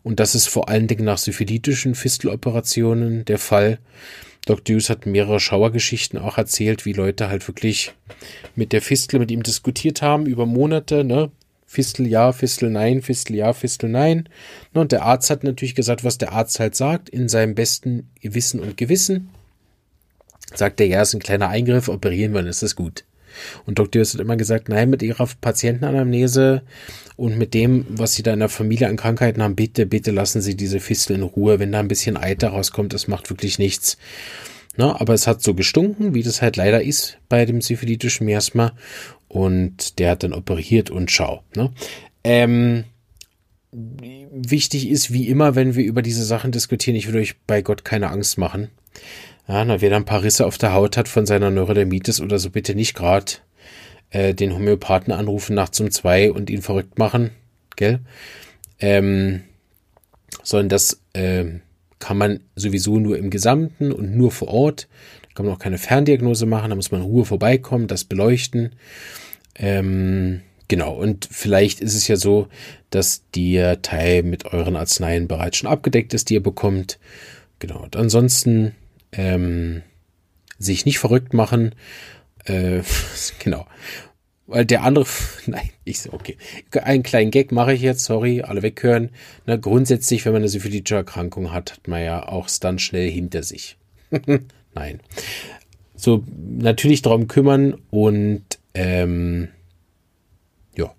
Und 0.05 0.21
das 0.21 0.37
ist 0.37 0.49
vor 0.49 0.69
allen 0.69 0.87
Dingen 0.87 1.05
nach 1.05 1.19
syphilitischen 1.19 1.97
Fisteloperationen 1.97 3.25
der 3.25 3.39
Fall. 3.39 3.81
Doc 4.47 4.65
Deuce 4.65 4.91
hat 4.91 5.07
mehrere 5.07 5.41
Schauergeschichten 5.41 6.19
auch 6.19 6.39
erzählt, 6.39 6.87
wie 6.87 6.93
Leute 6.93 7.29
halt 7.29 7.47
wirklich 7.47 7.93
mit 8.55 8.73
der 8.73 8.81
Fistel 8.81 9.19
mit 9.19 9.31
ihm 9.31 9.43
diskutiert 9.43 10.03
haben 10.03 10.25
über 10.25 10.47
Monate, 10.47 11.05
ne? 11.05 11.31
Fistel 11.67 12.07
ja, 12.07 12.31
Fistel 12.31 12.71
nein, 12.71 13.03
Fistel 13.03 13.35
ja, 13.35 13.53
Fistel 13.53 13.91
nein. 13.91 14.29
Ne, 14.73 14.81
und 14.81 14.93
der 14.93 15.03
Arzt 15.03 15.31
hat 15.31 15.43
natürlich 15.43 15.75
gesagt, 15.75 16.05
was 16.05 16.17
der 16.17 16.33
Arzt 16.33 16.61
halt 16.61 16.77
sagt, 16.77 17.09
in 17.09 17.29
seinem 17.29 17.57
besten 17.57 18.09
Wissen 18.23 18.61
und 18.61 18.77
Gewissen. 18.77 19.31
Sagt 20.55 20.81
er, 20.81 20.87
ja, 20.87 21.03
ist 21.03 21.13
ein 21.13 21.21
kleiner 21.21 21.49
Eingriff, 21.49 21.89
operieren 21.89 22.33
wir, 22.33 22.41
dann 22.41 22.51
ist 22.51 22.63
das 22.63 22.77
gut. 22.77 23.05
Und 23.65 23.79
Dr. 23.79 24.01
Deuce 24.01 24.15
hat 24.15 24.21
immer 24.21 24.37
gesagt, 24.37 24.69
nein, 24.69 24.91
mit 24.91 25.03
ihrer 25.03 25.29
Patientenanamnese 25.41 26.63
und 27.17 27.39
mit 27.39 27.55
dem, 27.55 27.87
was 27.89 28.15
sie 28.15 28.23
da 28.23 28.33
in 28.33 28.41
der 28.41 28.49
Familie 28.49 28.89
an 28.89 28.97
Krankheiten 28.97 29.43
haben, 29.43 29.57
bitte, 29.57 29.87
bitte 29.87 30.11
lassen 30.11 30.43
Sie 30.43 30.55
diese 30.55 30.81
Fistel 30.81 31.17
in 31.17 31.23
Ruhe. 31.23 31.59
Wenn 31.59 31.73
da 31.73 31.81
ein 31.81 31.89
bisschen 31.89 32.17
Eiter 32.17 32.49
rauskommt, 32.49 32.93
das 32.93 33.09
macht 33.09 33.31
wirklich 33.31 33.59
nichts. 33.59 33.97
Na, 34.77 35.01
aber 35.01 35.15
es 35.15 35.27
hat 35.27 35.43
so 35.43 35.55
gestunken, 35.55 36.15
wie 36.15 36.23
das 36.23 36.43
halt 36.43 36.57
leider 36.57 36.83
ist 36.83 37.19
bei 37.29 37.47
dem 37.47 37.63
syphilitischen 37.63 38.27
Miasma. 38.27 38.73
Und 39.29 39.99
der 39.99 40.13
hat 40.13 40.23
dann 40.23 40.35
operiert 40.35 40.91
und 40.91 41.11
schau. 41.11 41.43
Ne? 41.55 41.73
Ähm, 42.23 42.85
wichtig 43.73 44.89
ist, 44.89 45.13
wie 45.13 45.29
immer, 45.29 45.55
wenn 45.55 45.75
wir 45.75 45.85
über 45.85 46.03
diese 46.03 46.25
Sachen 46.25 46.53
diskutieren, 46.53 46.97
ich 46.97 47.09
will 47.09 47.21
euch 47.21 47.37
bei 47.47 47.63
Gott 47.63 47.85
keine 47.85 48.11
Angst 48.11 48.39
machen. 48.39 48.71
Ja, 49.49 49.65
na, 49.65 49.81
wer 49.81 49.91
da 49.91 49.97
ein 49.97 50.05
paar 50.05 50.23
Risse 50.23 50.45
auf 50.45 50.59
der 50.59 50.73
Haut 50.73 50.97
hat 50.97 51.09
von 51.09 51.25
seiner 51.25 51.51
Neurodermitis 51.51 52.21
oder 52.21 52.39
so, 52.39 52.51
bitte 52.51 52.75
nicht 52.75 52.95
gerade 52.95 53.33
äh, 54.11 54.35
den 54.35 54.53
Homöopathen 54.53 55.13
anrufen 55.13 55.55
nachts 55.55 55.79
um 55.79 55.91
zwei 55.91 56.33
und 56.33 56.51
ihn 56.51 56.63
verrückt 56.63 56.99
machen, 56.99 57.31
gell? 57.77 58.01
Ähm, 58.81 59.43
sondern 60.43 60.69
das 60.69 61.01
äh, 61.13 61.45
kann 62.01 62.19
man 62.19 62.41
sowieso 62.57 62.99
nur 62.99 63.19
im 63.19 63.31
Gesamten 63.31 63.93
und 63.93 64.17
nur 64.17 64.33
vor 64.33 64.49
Ort. 64.49 64.89
Da 65.23 65.29
kann 65.35 65.47
man 65.47 65.55
auch 65.55 65.61
keine 65.61 65.79
Ferndiagnose 65.79 66.47
machen, 66.47 66.71
da 66.71 66.77
muss 66.77 66.91
man 66.91 67.03
in 67.03 67.07
Ruhe 67.07 67.25
vorbeikommen, 67.25 67.87
das 67.87 68.05
beleuchten. 68.05 68.73
Ähm, 69.55 70.43
genau, 70.67 70.95
und 70.95 71.29
vielleicht 71.31 71.81
ist 71.81 71.95
es 71.95 72.09
ja 72.09 72.17
so, 72.17 72.49
dass 72.91 73.23
der 73.35 73.81
Teil 73.81 74.25
mit 74.25 74.45
euren 74.47 74.75
Arzneien 74.77 75.29
bereits 75.29 75.59
schon 75.59 75.71
abgedeckt 75.71 76.15
ist, 76.15 76.31
die 76.31 76.35
ihr 76.35 76.43
bekommt. 76.43 76.99
Genau, 77.61 77.85
und 77.85 77.97
ansonsten 77.97 78.75
ähm, 79.13 79.83
sich 80.59 80.87
nicht 80.87 80.99
verrückt 80.99 81.35
machen. 81.35 81.75
Äh, 82.45 82.83
genau. 83.39 83.67
Weil 84.47 84.65
der 84.65 84.83
andere, 84.85 85.07
nein, 85.47 85.71
ich 85.85 86.01
so, 86.01 86.13
okay. 86.13 86.37
Einen 86.73 87.03
kleinen 87.03 87.31
Gag 87.31 87.53
mache 87.53 87.73
ich 87.73 87.81
jetzt, 87.81 88.05
sorry, 88.05 88.43
alle 88.43 88.63
weghören. 88.63 89.11
Na, 89.45 89.57
grundsätzlich, 89.57 90.25
wenn 90.25 90.33
man 90.33 90.43
eine 90.43 90.49
syphilitische 90.49 90.97
Erkrankung 90.97 91.53
hat, 91.53 91.73
hat 91.73 91.89
man 91.89 92.03
ja 92.03 92.29
auch 92.29 92.49
dann 92.61 92.79
schnell 92.79 93.11
hinter 93.11 93.43
sich. 93.43 93.77
nein. 94.75 95.01
So, 95.97 96.25
natürlich 96.37 97.03
darum 97.03 97.27
kümmern 97.27 97.75
und, 97.91 98.45
ähm, 98.75 99.49
ja, 100.77 100.95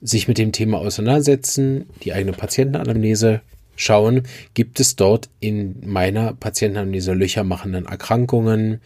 sich 0.00 0.26
mit 0.26 0.38
dem 0.38 0.50
Thema 0.50 0.78
auseinandersetzen, 0.78 1.90
die 2.02 2.12
eigene 2.12 2.32
Patientenanamnese 2.32 3.42
schauen, 3.76 4.22
gibt 4.54 4.80
es 4.80 4.96
dort 4.96 5.28
in 5.40 5.76
meiner 5.84 6.34
Patientenanalyse 6.34 7.12
löchermachenden 7.12 7.86
Erkrankungen? 7.86 8.80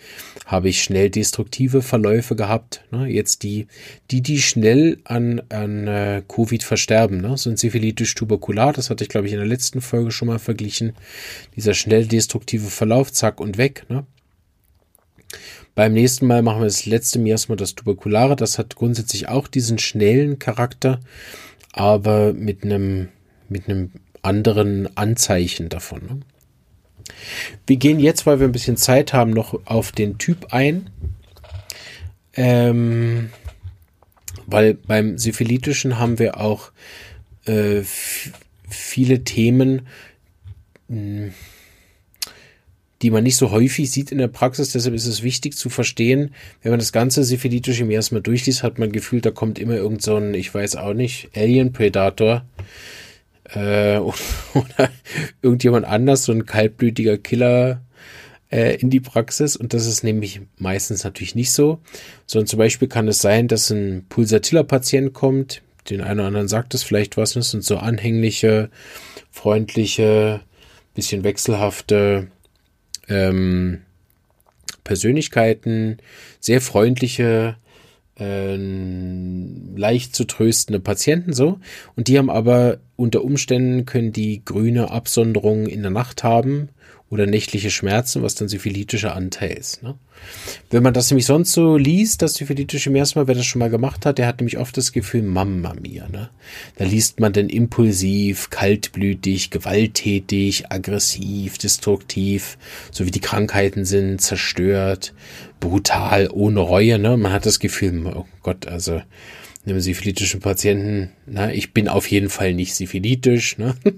Habe 0.47 0.69
ich 0.69 0.83
schnell 0.83 1.11
destruktive 1.11 1.83
Verläufe 1.83 2.37
gehabt? 2.37 2.85
Ne, 2.91 3.07
jetzt 3.07 3.43
die, 3.43 3.67
die, 4.11 4.23
die 4.23 4.41
schnell 4.41 4.99
an, 5.05 5.43
an 5.49 5.87
äh, 5.87 6.23
Covid 6.27 6.63
versterben, 6.63 7.21
ne, 7.21 7.37
sind 7.37 7.59
syphilitisch 7.59 8.15
tuberkular, 8.15 8.73
das 8.73 8.91
hatte 8.91 9.05
ich 9.05 9.11
glaube 9.11 9.27
ich 9.27 9.33
in 9.33 9.39
der 9.39 9.47
letzten 9.47 9.81
Folge 9.81 10.11
schon 10.11 10.29
mal 10.29 10.39
verglichen. 10.39 10.95
Dieser 11.57 11.75
schnell 11.75 12.07
destruktive 12.07 12.69
Verlauf, 12.69 13.13
zack 13.13 13.41
und 13.41 13.59
weg. 13.59 13.85
Ne. 13.89 14.07
Beim 15.79 15.93
nächsten 15.93 16.27
Mal 16.27 16.43
machen 16.43 16.61
wir 16.61 16.65
das 16.67 16.87
letzte 16.87 17.21
Miasma, 17.21 17.55
das 17.55 17.77
Tuberkulare. 17.77 18.35
Das 18.35 18.59
hat 18.59 18.75
grundsätzlich 18.75 19.29
auch 19.29 19.47
diesen 19.47 19.79
schnellen 19.79 20.41
Charakter, 20.41 20.99
aber 21.73 22.33
mit 22.33 22.65
einem, 22.65 23.11
mit 23.49 23.69
einem 23.69 23.93
anderen 24.29 24.97
Anzeichen 24.97 25.69
davon. 25.71 26.01
Ne? 26.03 26.21
Wir 27.67 27.77
gehen 27.77 27.99
jetzt, 27.99 28.27
weil 28.27 28.41
wir 28.41 28.47
ein 28.47 28.53
bisschen 28.53 28.77
Zeit 28.77 29.13
haben, 29.13 29.31
noch 29.31 29.59
auf 29.67 29.91
den 29.93 30.19
Typ 30.19 30.53
ein. 30.53 30.91
Ähm, 32.35 33.31
weil 34.47 34.75
beim 34.75 35.19
Syphilitischen 35.19 35.99
haben 35.99 36.19
wir 36.19 36.41
auch 36.41 36.71
äh, 37.47 37.83
viele 38.69 39.25
Themen, 39.25 39.89
hm, 40.89 41.33
die 43.03 43.11
man 43.11 43.23
nicht 43.23 43.37
so 43.37 43.51
häufig 43.51 43.91
sieht 43.91 44.13
in 44.13 44.19
der 44.19 44.29
Praxis. 44.29 44.73
Deshalb 44.73 44.95
ist 44.95 45.07
es 45.07 45.23
wichtig 45.23 45.57
zu 45.57 45.71
verstehen, 45.71 46.35
wenn 46.63 46.73
man 46.73 46.81
das 46.81 46.93
ganze 46.93 47.25
Syphilitische 47.25 47.83
im 47.83 47.91
ersten 47.91 48.17
Mal 48.17 48.23
durchliest, 48.23 48.63
hat 48.63 48.79
man 48.79 48.93
gefühlt, 48.93 49.25
da 49.25 49.31
kommt 49.31 49.59
immer 49.59 49.77
irgend 49.77 50.03
so 50.03 50.17
ein, 50.17 50.35
ich 50.35 50.53
weiß 50.53 50.77
auch 50.77 50.95
nicht, 50.95 51.31
Alien-Predator 51.35 52.45
oder 54.55 54.91
irgendjemand 55.43 55.87
anders, 55.87 56.25
so 56.25 56.33
ein 56.33 56.47
kaltblütiger 56.47 57.19
Killer 57.19 57.83
äh, 58.51 58.77
in 58.77 58.91
die 58.91 59.01
Praxis. 59.01 59.57
Und 59.57 59.75
das 59.75 59.87
ist 59.87 60.05
nämlich 60.05 60.41
meistens 60.57 61.05
natürlich 61.05 61.35
nicht 61.35 61.53
so. 61.53 61.81
Sondern 62.27 62.47
zum 62.47 62.59
Beispiel 62.59 62.89
kann 62.89 63.09
es 63.09 63.21
sein, 63.21 63.49
dass 63.49 63.71
ein 63.71 64.07
Pulsatilla-Patient 64.09 65.13
kommt, 65.13 65.63
den 65.91 66.01
einen 66.01 66.21
oder 66.21 66.29
anderen 66.29 66.49
sagt 66.49 66.75
es 66.75 66.83
vielleicht 66.83 67.17
was, 67.17 67.33
das 67.33 67.51
sind 67.51 67.65
so 67.65 67.79
anhängliche, 67.79 68.71
freundliche, 69.31 70.41
bisschen 70.95 71.25
wechselhafte 71.25 72.29
ähm, 73.09 73.83
Persönlichkeiten, 74.85 75.99
sehr 76.41 76.61
freundliche, 76.61 77.57
äh, 77.57 77.68
leicht 78.21 80.17
zu 80.17 80.25
tröstende 80.25 80.81
Patienten 80.81 81.33
so. 81.33 81.61
Und 81.95 82.09
die 82.09 82.19
haben 82.19 82.31
aber 82.31 82.79
unter 82.97 83.23
Umständen 83.23 83.85
können 83.87 84.13
die 84.13 84.45
grüne 84.45 84.91
Absonderung 84.91 85.67
in 85.67 85.83
der 85.83 85.93
Nacht 85.93 86.25
haben 86.25 86.71
oder 87.11 87.27
nächtliche 87.27 87.71
Schmerzen, 87.71 88.23
was 88.23 88.35
dann 88.35 88.49
syphilitischer 88.49 89.17
Anteil 89.17 89.53
ist. 89.53 89.83
Ne? 89.83 89.95
Wenn 90.71 90.83
man 90.83 90.93
das 90.93 91.11
nämlich 91.11 91.25
sonst 91.25 91.53
so 91.53 91.77
liest, 91.77 92.21
das 92.21 92.35
syphilitische 92.35 92.91
Miasma, 92.91 93.27
wer 93.27 93.35
das 93.35 93.47
schon 93.47 93.61
mal 93.61 93.71
gemacht 93.71 94.05
hat, 94.05 94.19
der 94.19 94.27
hat 94.27 94.41
nämlich 94.41 94.59
oft 94.59 94.77
das 94.77 94.93
Gefühl, 94.93 95.23
Mamma 95.23 95.75
mia. 95.81 96.07
Ne? 96.09 96.29
Da 96.77 96.85
liest 96.85 97.19
man 97.19 97.33
dann 97.33 97.49
impulsiv, 97.49 98.51
kaltblütig, 98.51 99.51
gewalttätig, 99.51 100.71
aggressiv, 100.71 101.57
destruktiv, 101.57 102.59
so 102.91 103.07
wie 103.07 103.11
die 103.11 103.21
Krankheiten 103.21 103.87
sind, 103.87 104.21
zerstört, 104.21 105.15
brutal, 105.61 106.29
ohne 106.31 106.61
Reue. 106.61 106.99
Ne? 106.99 107.17
Man 107.17 107.33
hat 107.33 107.47
das 107.47 107.59
Gefühl, 107.59 108.07
oh 108.07 108.27
Gott, 108.43 108.67
also 108.67 109.01
einem 109.67 109.81
syphilitischen 109.81 110.41
Patienten, 110.41 111.11
na, 111.27 111.53
ich 111.53 111.75
bin 111.75 111.89
auf 111.89 112.11
jeden 112.11 112.31
Fall 112.31 112.55
nicht 112.55 112.75
syphilitisch. 112.75 113.59
Ne? 113.59 113.75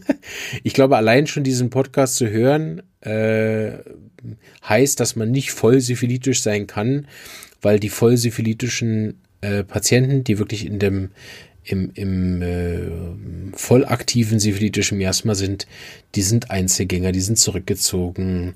Ich 0.63 0.75
glaube, 0.75 0.97
allein 0.97 1.27
schon 1.27 1.45
diesen 1.45 1.71
Podcast 1.71 2.17
zu 2.17 2.29
hören, 2.29 2.83
äh, 3.01 3.73
heißt, 4.69 5.01
dass 5.01 5.17
man 5.17 5.31
nicht 5.31 5.53
voll 5.53 5.81
syphilitisch 5.81 6.43
sein 6.43 6.67
kann, 6.67 7.07
weil 7.63 7.81
die 7.81 7.89
voll 7.89 8.17
syphilitischen 8.17 9.21
äh, 9.41 9.65
Patienten, 9.65 10.25
die 10.25 10.39
wirklich 10.39 10.67
in 10.67 10.79
dem 10.79 11.11
im, 11.63 11.91
im 11.95 12.43
äh, 12.43 12.91
voll 13.55 13.85
aktiven 13.85 14.41
syphilitischen 14.41 14.99
Miasma 14.99 15.35
sind, 15.35 15.67
die 16.15 16.23
sind 16.23 16.51
Einzelgänger, 16.51 17.13
die 17.13 17.21
sind 17.21 17.39
zurückgezogen, 17.39 18.55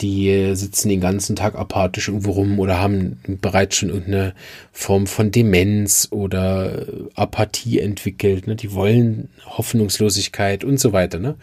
die 0.00 0.54
sitzen 0.54 0.88
den 0.88 1.00
ganzen 1.00 1.36
Tag 1.36 1.54
apathisch 1.54 2.08
irgendwo 2.08 2.32
rum 2.32 2.58
oder 2.58 2.80
haben 2.80 3.18
bereits 3.26 3.76
schon 3.76 3.90
irgendeine 3.90 4.34
Form 4.72 5.06
von 5.06 5.30
Demenz 5.30 6.08
oder 6.10 6.86
Apathie 7.14 7.80
entwickelt. 7.80 8.46
Ne? 8.46 8.56
Die 8.56 8.72
wollen 8.72 9.28
Hoffnungslosigkeit 9.44 10.64
und 10.64 10.80
so 10.80 10.92
weiter. 10.92 11.18
Ne? 11.18 11.36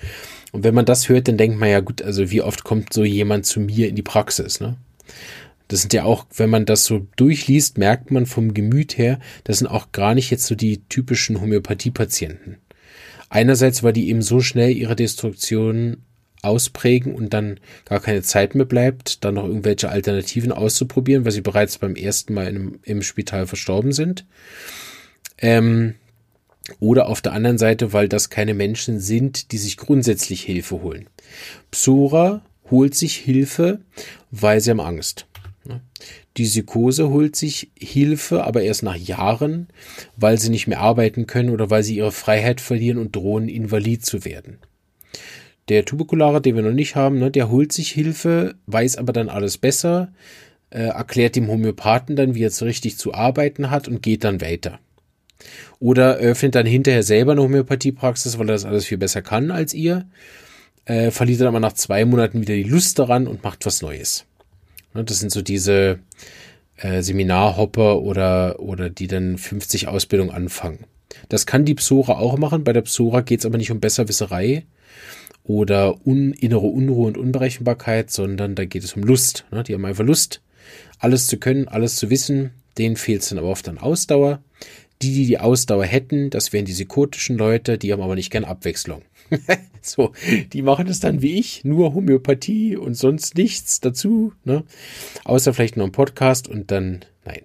Und 0.51 0.63
wenn 0.63 0.73
man 0.73 0.85
das 0.85 1.09
hört, 1.09 1.27
dann 1.27 1.37
denkt 1.37 1.59
man 1.59 1.69
ja, 1.69 1.79
gut, 1.81 2.01
also 2.01 2.31
wie 2.31 2.41
oft 2.41 2.63
kommt 2.63 2.93
so 2.93 3.03
jemand 3.03 3.45
zu 3.45 3.59
mir 3.59 3.89
in 3.89 3.95
die 3.95 4.01
Praxis? 4.01 4.59
Ne? 4.59 4.77
Das 5.67 5.81
sind 5.81 5.93
ja 5.93 6.03
auch, 6.03 6.25
wenn 6.35 6.49
man 6.49 6.65
das 6.65 6.85
so 6.85 7.05
durchliest, 7.17 7.77
merkt 7.77 8.11
man 8.11 8.25
vom 8.25 8.53
Gemüt 8.53 8.97
her, 8.97 9.19
das 9.43 9.59
sind 9.59 9.67
auch 9.67 9.91
gar 9.91 10.15
nicht 10.15 10.31
jetzt 10.31 10.45
so 10.45 10.55
die 10.55 10.81
typischen 10.89 11.41
Homöopathie-Patienten. 11.41 12.57
Einerseits, 13.29 13.83
weil 13.83 13.93
die 13.93 14.09
eben 14.09 14.21
so 14.21 14.39
schnell 14.39 14.75
ihre 14.75 14.95
Destruktion 14.95 15.97
ausprägen 16.41 17.15
und 17.15 17.33
dann 17.33 17.59
gar 17.85 17.99
keine 17.99 18.21
Zeit 18.21 18.55
mehr 18.55 18.65
bleibt, 18.65 19.23
dann 19.23 19.35
noch 19.35 19.45
irgendwelche 19.45 19.89
Alternativen 19.89 20.51
auszuprobieren, 20.51 21.25
weil 21.25 21.31
sie 21.31 21.41
bereits 21.41 21.77
beim 21.77 21.95
ersten 21.95 22.33
Mal 22.33 22.47
im, 22.47 22.79
im 22.83 23.01
Spital 23.01 23.47
verstorben 23.47 23.91
sind. 23.91 24.25
Ähm, 25.39 25.95
oder 26.79 27.07
auf 27.07 27.21
der 27.21 27.33
anderen 27.33 27.57
Seite, 27.57 27.93
weil 27.93 28.09
das 28.09 28.29
keine 28.29 28.53
Menschen 28.53 28.99
sind, 28.99 29.51
die 29.51 29.57
sich 29.57 29.77
grundsätzlich 29.77 30.41
Hilfe 30.43 30.81
holen. 30.81 31.07
Psora 31.71 32.41
holt 32.69 32.95
sich 32.95 33.15
Hilfe, 33.15 33.79
weil 34.31 34.59
sie 34.59 34.71
haben 34.71 34.81
Angst. 34.81 35.25
Die 36.37 36.43
Psychose 36.43 37.09
holt 37.09 37.35
sich 37.35 37.71
Hilfe, 37.77 38.43
aber 38.43 38.61
erst 38.61 38.83
nach 38.83 38.95
Jahren, 38.95 39.67
weil 40.15 40.37
sie 40.37 40.49
nicht 40.49 40.67
mehr 40.67 40.79
arbeiten 40.79 41.25
können 41.25 41.49
oder 41.49 41.69
weil 41.69 41.83
sie 41.83 41.97
ihre 41.97 42.11
Freiheit 42.11 42.61
verlieren 42.61 42.99
und 42.99 43.15
drohen, 43.15 43.49
invalid 43.49 44.05
zu 44.05 44.23
werden. 44.23 44.59
Der 45.69 45.83
Tuberkulare, 45.85 46.41
den 46.41 46.55
wir 46.55 46.63
noch 46.63 46.71
nicht 46.71 46.95
haben, 46.95 47.19
ne, 47.19 47.29
der 47.29 47.49
holt 47.49 47.73
sich 47.73 47.91
Hilfe, 47.91 48.55
weiß 48.67 48.97
aber 48.97 49.11
dann 49.13 49.29
alles 49.29 49.57
besser, 49.57 50.13
äh, 50.69 50.83
erklärt 50.83 51.35
dem 51.35 51.47
Homöopathen 51.47 52.15
dann, 52.15 52.35
wie 52.35 52.43
er 52.43 52.47
es 52.47 52.61
richtig 52.61 52.97
zu 52.97 53.13
arbeiten 53.13 53.69
hat 53.69 53.87
und 53.87 54.01
geht 54.01 54.23
dann 54.23 54.41
weiter. 54.41 54.79
Oder 55.79 56.15
öffnet 56.15 56.55
dann 56.55 56.65
hinterher 56.65 57.03
selber 57.03 57.33
eine 57.33 57.41
Homöopathiepraxis, 57.41 58.39
weil 58.39 58.49
er 58.49 58.53
das 58.53 58.65
alles 58.65 58.85
viel 58.85 58.97
besser 58.97 59.21
kann 59.21 59.51
als 59.51 59.73
ihr, 59.73 60.05
äh, 60.85 61.11
verliert 61.11 61.41
dann 61.41 61.47
aber 61.47 61.59
nach 61.59 61.73
zwei 61.73 62.05
Monaten 62.05 62.41
wieder 62.41 62.55
die 62.55 62.63
Lust 62.63 62.97
daran 62.97 63.27
und 63.27 63.43
macht 63.43 63.65
was 63.65 63.81
Neues. 63.81 64.25
Ne, 64.93 65.03
das 65.03 65.19
sind 65.19 65.31
so 65.31 65.41
diese 65.41 65.99
äh, 66.77 67.01
Seminarhopper 67.01 68.01
oder, 68.01 68.59
oder 68.59 68.89
die 68.89 69.07
dann 69.07 69.37
50 69.37 69.87
Ausbildung 69.87 70.31
anfangen. 70.31 70.85
Das 71.29 71.45
kann 71.45 71.65
die 71.65 71.75
Psora 71.75 72.19
auch 72.19 72.37
machen. 72.37 72.63
Bei 72.63 72.73
der 72.73 72.81
Psora 72.81 73.21
geht 73.21 73.39
es 73.39 73.45
aber 73.45 73.57
nicht 73.57 73.71
um 73.71 73.79
Besserwisserei, 73.79 74.63
oder 75.47 76.05
un, 76.05 76.33
innere 76.33 76.67
Unruhe 76.67 77.07
und 77.07 77.17
Unberechenbarkeit, 77.17 78.11
sondern 78.11 78.55
da 78.55 78.65
geht 78.65 78.83
es 78.83 78.93
um 78.93 79.03
Lust. 79.03 79.45
Ne? 79.51 79.63
Die 79.63 79.73
haben 79.73 79.85
einfach 79.85 80.03
Lust, 80.03 80.41
alles 80.99 81.27
zu 81.27 81.37
können, 81.37 81.67
alles 81.67 81.95
zu 81.95 82.09
wissen. 82.09 82.51
Denen 82.77 82.97
fehlt 82.97 83.23
es 83.23 83.29
dann 83.29 83.39
aber 83.39 83.47
oft 83.47 83.67
an 83.69 83.77
Ausdauer. 83.77 84.41
Die, 85.01 85.13
die 85.13 85.25
die 85.25 85.39
Ausdauer 85.39 85.85
hätten, 85.85 86.29
das 86.29 86.53
wären 86.53 86.65
die 86.65 86.73
psychotischen 86.73 87.37
Leute, 87.37 87.77
die 87.77 87.93
haben 87.93 88.01
aber 88.01 88.15
nicht 88.15 88.31
gern 88.31 88.43
Abwechslung. 88.43 89.03
so, 89.81 90.11
die 90.53 90.61
machen 90.63 90.87
es 90.87 90.99
dann 90.99 91.21
wie 91.21 91.37
ich, 91.37 91.63
nur 91.63 91.93
Homöopathie 91.93 92.75
und 92.75 92.95
sonst 92.95 93.35
nichts 93.35 93.79
dazu, 93.79 94.33
ne? 94.43 94.63
Außer 95.23 95.53
vielleicht 95.53 95.77
noch 95.77 95.85
ein 95.85 95.91
Podcast 95.91 96.47
und 96.47 96.71
dann, 96.71 97.05
nein. 97.25 97.41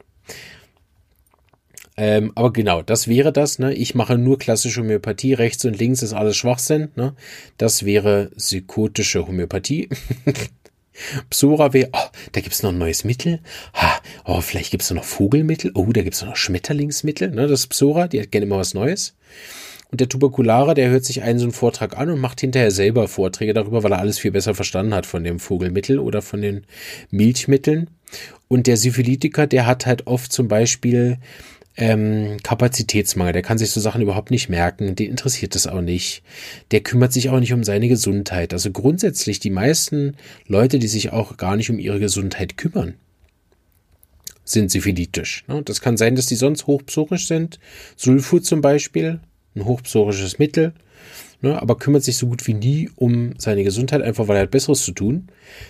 Ähm, 1.96 2.32
aber 2.34 2.52
genau, 2.52 2.82
das 2.82 3.06
wäre 3.06 3.32
das. 3.32 3.58
Ne? 3.58 3.74
Ich 3.74 3.94
mache 3.94 4.16
nur 4.16 4.38
klassische 4.38 4.80
Homöopathie. 4.80 5.34
Rechts 5.34 5.64
und 5.64 5.78
links 5.78 6.02
ist 6.02 6.12
alles 6.12 6.36
Schwachsinn. 6.36 6.88
Ne? 6.96 7.14
Das 7.58 7.84
wäre 7.84 8.30
psychotische 8.36 9.26
Homöopathie. 9.26 9.88
Psora 11.30 11.72
wäre, 11.72 11.90
oh, 11.92 12.08
da 12.32 12.40
gibt's 12.40 12.62
noch 12.62 12.70
ein 12.70 12.78
neues 12.78 13.04
Mittel. 13.04 13.40
Ha, 13.74 14.00
oh, 14.24 14.40
vielleicht 14.40 14.70
gibt's 14.70 14.90
noch 14.90 15.04
Vogelmittel. 15.04 15.72
Oh, 15.74 15.90
da 15.92 16.02
gibt's 16.02 16.22
noch 16.22 16.36
Schmetterlingsmittel. 16.36 17.30
Ne, 17.30 17.46
das 17.46 17.60
ist 17.60 17.68
Psora, 17.68 18.08
die 18.08 18.20
hat 18.20 18.30
gerne 18.30 18.46
immer 18.46 18.58
was 18.58 18.74
Neues. 18.74 19.14
Und 19.90 20.00
der 20.00 20.08
Tuberkulare, 20.08 20.74
der 20.74 20.88
hört 20.88 21.04
sich 21.04 21.22
einen 21.22 21.38
so 21.38 21.44
einen 21.44 21.52
Vortrag 21.52 21.98
an 21.98 22.08
und 22.08 22.18
macht 22.18 22.40
hinterher 22.40 22.70
selber 22.70 23.08
Vorträge 23.08 23.52
darüber, 23.52 23.82
weil 23.82 23.92
er 23.92 23.98
alles 23.98 24.18
viel 24.18 24.30
besser 24.30 24.54
verstanden 24.54 24.94
hat 24.94 25.04
von 25.04 25.22
dem 25.22 25.38
Vogelmittel 25.38 25.98
oder 25.98 26.22
von 26.22 26.40
den 26.40 26.64
Milchmitteln. 27.10 27.90
Und 28.48 28.66
der 28.66 28.78
Syphilitiker, 28.78 29.46
der 29.46 29.66
hat 29.66 29.84
halt 29.84 30.06
oft 30.06 30.32
zum 30.32 30.48
Beispiel 30.48 31.18
ähm, 31.76 32.36
Kapazitätsmangel. 32.42 33.32
Der 33.32 33.42
kann 33.42 33.58
sich 33.58 33.70
so 33.70 33.80
Sachen 33.80 34.02
überhaupt 34.02 34.30
nicht 34.30 34.48
merken. 34.48 34.94
Den 34.94 35.10
interessiert 35.10 35.54
das 35.54 35.66
auch 35.66 35.80
nicht. 35.80 36.22
Der 36.70 36.80
kümmert 36.80 37.12
sich 37.12 37.30
auch 37.30 37.40
nicht 37.40 37.52
um 37.52 37.64
seine 37.64 37.88
Gesundheit. 37.88 38.52
Also 38.52 38.70
grundsätzlich 38.70 39.40
die 39.40 39.50
meisten 39.50 40.16
Leute, 40.46 40.78
die 40.78 40.88
sich 40.88 41.12
auch 41.12 41.36
gar 41.36 41.56
nicht 41.56 41.70
um 41.70 41.78
ihre 41.78 42.00
Gesundheit 42.00 42.56
kümmern, 42.56 42.94
sind 44.44 44.70
syphilitisch. 44.70 45.44
Ne? 45.48 45.62
Das 45.62 45.80
kann 45.80 45.96
sein, 45.96 46.14
dass 46.16 46.26
die 46.26 46.36
sonst 46.36 46.66
hochpsorisch 46.66 47.26
sind. 47.26 47.58
Sulfur 47.96 48.42
zum 48.42 48.60
Beispiel, 48.60 49.20
ein 49.54 49.64
hochpsorisches 49.64 50.38
Mittel. 50.38 50.74
Ne? 51.40 51.60
Aber 51.60 51.78
kümmert 51.78 52.04
sich 52.04 52.16
so 52.16 52.26
gut 52.26 52.46
wie 52.46 52.54
nie 52.54 52.90
um 52.96 53.34
seine 53.38 53.64
Gesundheit, 53.64 54.02
einfach 54.02 54.28
weil 54.28 54.36
er 54.36 54.42
hat 54.42 54.50
Besseres 54.50 54.84
zu 54.84 54.92
tun. 54.92 55.28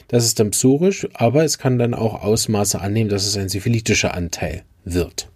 Das 0.09 0.25
ist 0.25 0.41
dann 0.41 0.51
psorisch, 0.51 1.07
aber 1.15 1.45
es 1.45 1.59
kann 1.59 1.79
dann 1.79 1.95
auch 1.95 2.23
Ausmaße 2.23 2.81
annehmen, 2.81 3.11
dass 3.11 3.27
es 3.27 3.37
ein 3.37 3.49
syphilitischer 3.49 4.15
Anteil 4.15 4.65
wird. 4.85 5.31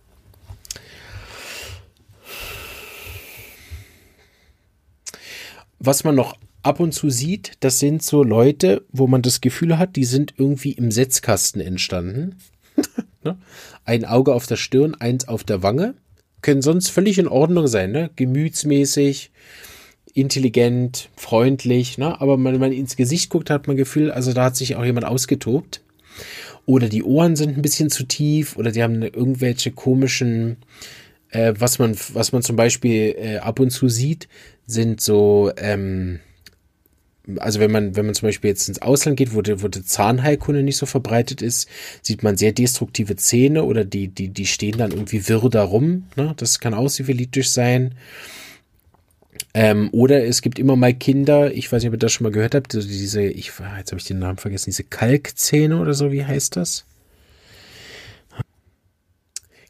Was 5.79 6.05
man 6.05 6.15
noch 6.15 6.37
ab 6.63 6.81
und 6.81 6.93
zu 6.93 7.11
sieht, 7.11 7.53
das 7.61 7.79
sind 7.79 8.03
so 8.03 8.23
Leute, 8.23 8.85
wo 8.91 9.07
man 9.07 9.23
das 9.23 9.41
Gefühl 9.41 9.79
hat, 9.79 9.97
die 9.97 10.05
sind 10.05 10.35
irgendwie 10.37 10.73
im 10.73 10.91
Setzkasten 10.91 11.61
entstanden. 11.61 12.37
Ne? 13.25 13.37
Ein 13.85 14.05
Auge 14.05 14.33
auf 14.33 14.47
der 14.47 14.55
Stirn, 14.55 14.95
eins 14.95 15.27
auf 15.27 15.43
der 15.43 15.65
Wange. 15.65 15.95
Können 16.43 16.63
sonst 16.63 16.91
völlig 16.91 17.19
in 17.19 17.27
Ordnung 17.27 17.67
sein, 17.67 17.91
ne? 17.91 18.09
Gemütsmäßig, 18.15 19.33
intelligent, 20.15 21.09
freundlich, 21.17 21.99
ne? 21.99 22.21
Aber 22.21 22.43
wenn 22.43 22.61
man 22.61 22.71
ins 22.71 22.95
Gesicht 22.95 23.31
guckt, 23.31 23.51
hat 23.51 23.67
man 23.67 23.77
Gefühl, 23.77 24.13
also 24.13 24.33
da 24.33 24.45
hat 24.45 24.57
sich 24.57 24.77
auch 24.77 24.85
jemand 24.85 25.07
ausgetobt. 25.07 25.83
Oder 26.67 26.89
die 26.89 27.03
Ohren 27.03 27.35
sind 27.35 27.57
ein 27.57 27.63
bisschen 27.63 27.91
zu 27.91 28.05
tief 28.05 28.57
oder 28.57 28.71
die 28.71 28.83
haben 28.83 29.03
irgendwelche 29.03 29.73
komischen, 29.73 30.57
äh, 31.31 31.55
was 31.59 31.79
man, 31.79 31.97
was 32.13 32.33
man 32.33 32.43
zum 32.43 32.57
Beispiel 32.57 33.15
äh, 33.19 33.39
ab 33.39 33.61
und 33.61 33.71
zu 33.71 33.89
sieht, 33.89 34.29
sind 34.67 35.01
so, 35.01 35.51
ähm, 35.57 36.21
also 37.39 37.59
wenn 37.59 37.73
man, 37.73 37.97
wenn 37.97 38.07
man 38.07 38.15
zum 38.15 38.29
Beispiel 38.29 38.51
jetzt 38.51 38.69
ins 38.69 38.83
Ausland 38.83 39.17
geht, 39.17 39.35
wo 39.35 39.43
die, 39.43 39.63
wo 39.63 39.69
die 39.69 39.85
Zahnheilkunde 39.85 40.63
nicht 40.63 40.77
so 40.77 40.87
verbreitet 40.87 41.43
ist, 41.43 41.69
sieht 42.03 42.23
man 42.23 42.37
sehr 42.37 42.53
destruktive 42.53 43.17
Zähne 43.17 43.65
oder 43.65 43.85
die, 43.85 44.09
die, 44.09 44.29
die 44.29 44.47
stehen 44.47 44.79
dann 44.79 44.93
irgendwie 44.93 45.29
wirr 45.29 45.49
da 45.51 45.65
rum. 45.65 46.05
Ne? 46.17 46.35
Das 46.37 46.61
kann 46.61 46.75
auch 46.75 46.89
syphilitisch 46.89 47.51
sein. 47.51 47.95
Ähm, 49.55 49.89
oder 49.93 50.25
es 50.25 50.43
gibt 50.43 50.59
immer 50.59 50.77
mal 50.77 50.95
Kinder, 50.95 51.53
ich 51.53 51.71
weiß 51.71 51.83
nicht, 51.83 51.89
ob 51.89 51.95
ihr 51.95 51.99
das 51.99 52.13
schon 52.13 52.25
mal 52.25 52.33
gehört 52.33 52.55
habt, 52.55 52.75
also 52.75 52.87
diese, 52.87 53.23
ich, 53.23 53.53
jetzt 53.79 53.91
habe 53.91 53.99
ich 53.99 54.05
den 54.05 54.19
Namen 54.19 54.39
vergessen, 54.39 54.67
diese 54.67 54.85
Kalkzähne 54.85 55.79
oder 55.79 55.95
so, 55.95 56.13
wie 56.13 56.25
heißt 56.25 56.57
das? 56.57 56.85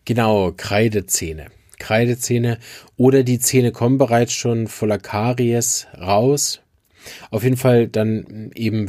Genau, 0.06 0.52
Kreidezähne. 0.56 1.48
Kreidezähne 1.78 2.56
oder 2.96 3.22
die 3.22 3.38
Zähne 3.38 3.72
kommen 3.72 3.98
bereits 3.98 4.32
schon 4.32 4.68
voller 4.68 4.96
Karies 4.98 5.86
raus. 6.00 6.62
Auf 7.30 7.44
jeden 7.44 7.58
Fall 7.58 7.88
dann 7.88 8.50
eben 8.54 8.88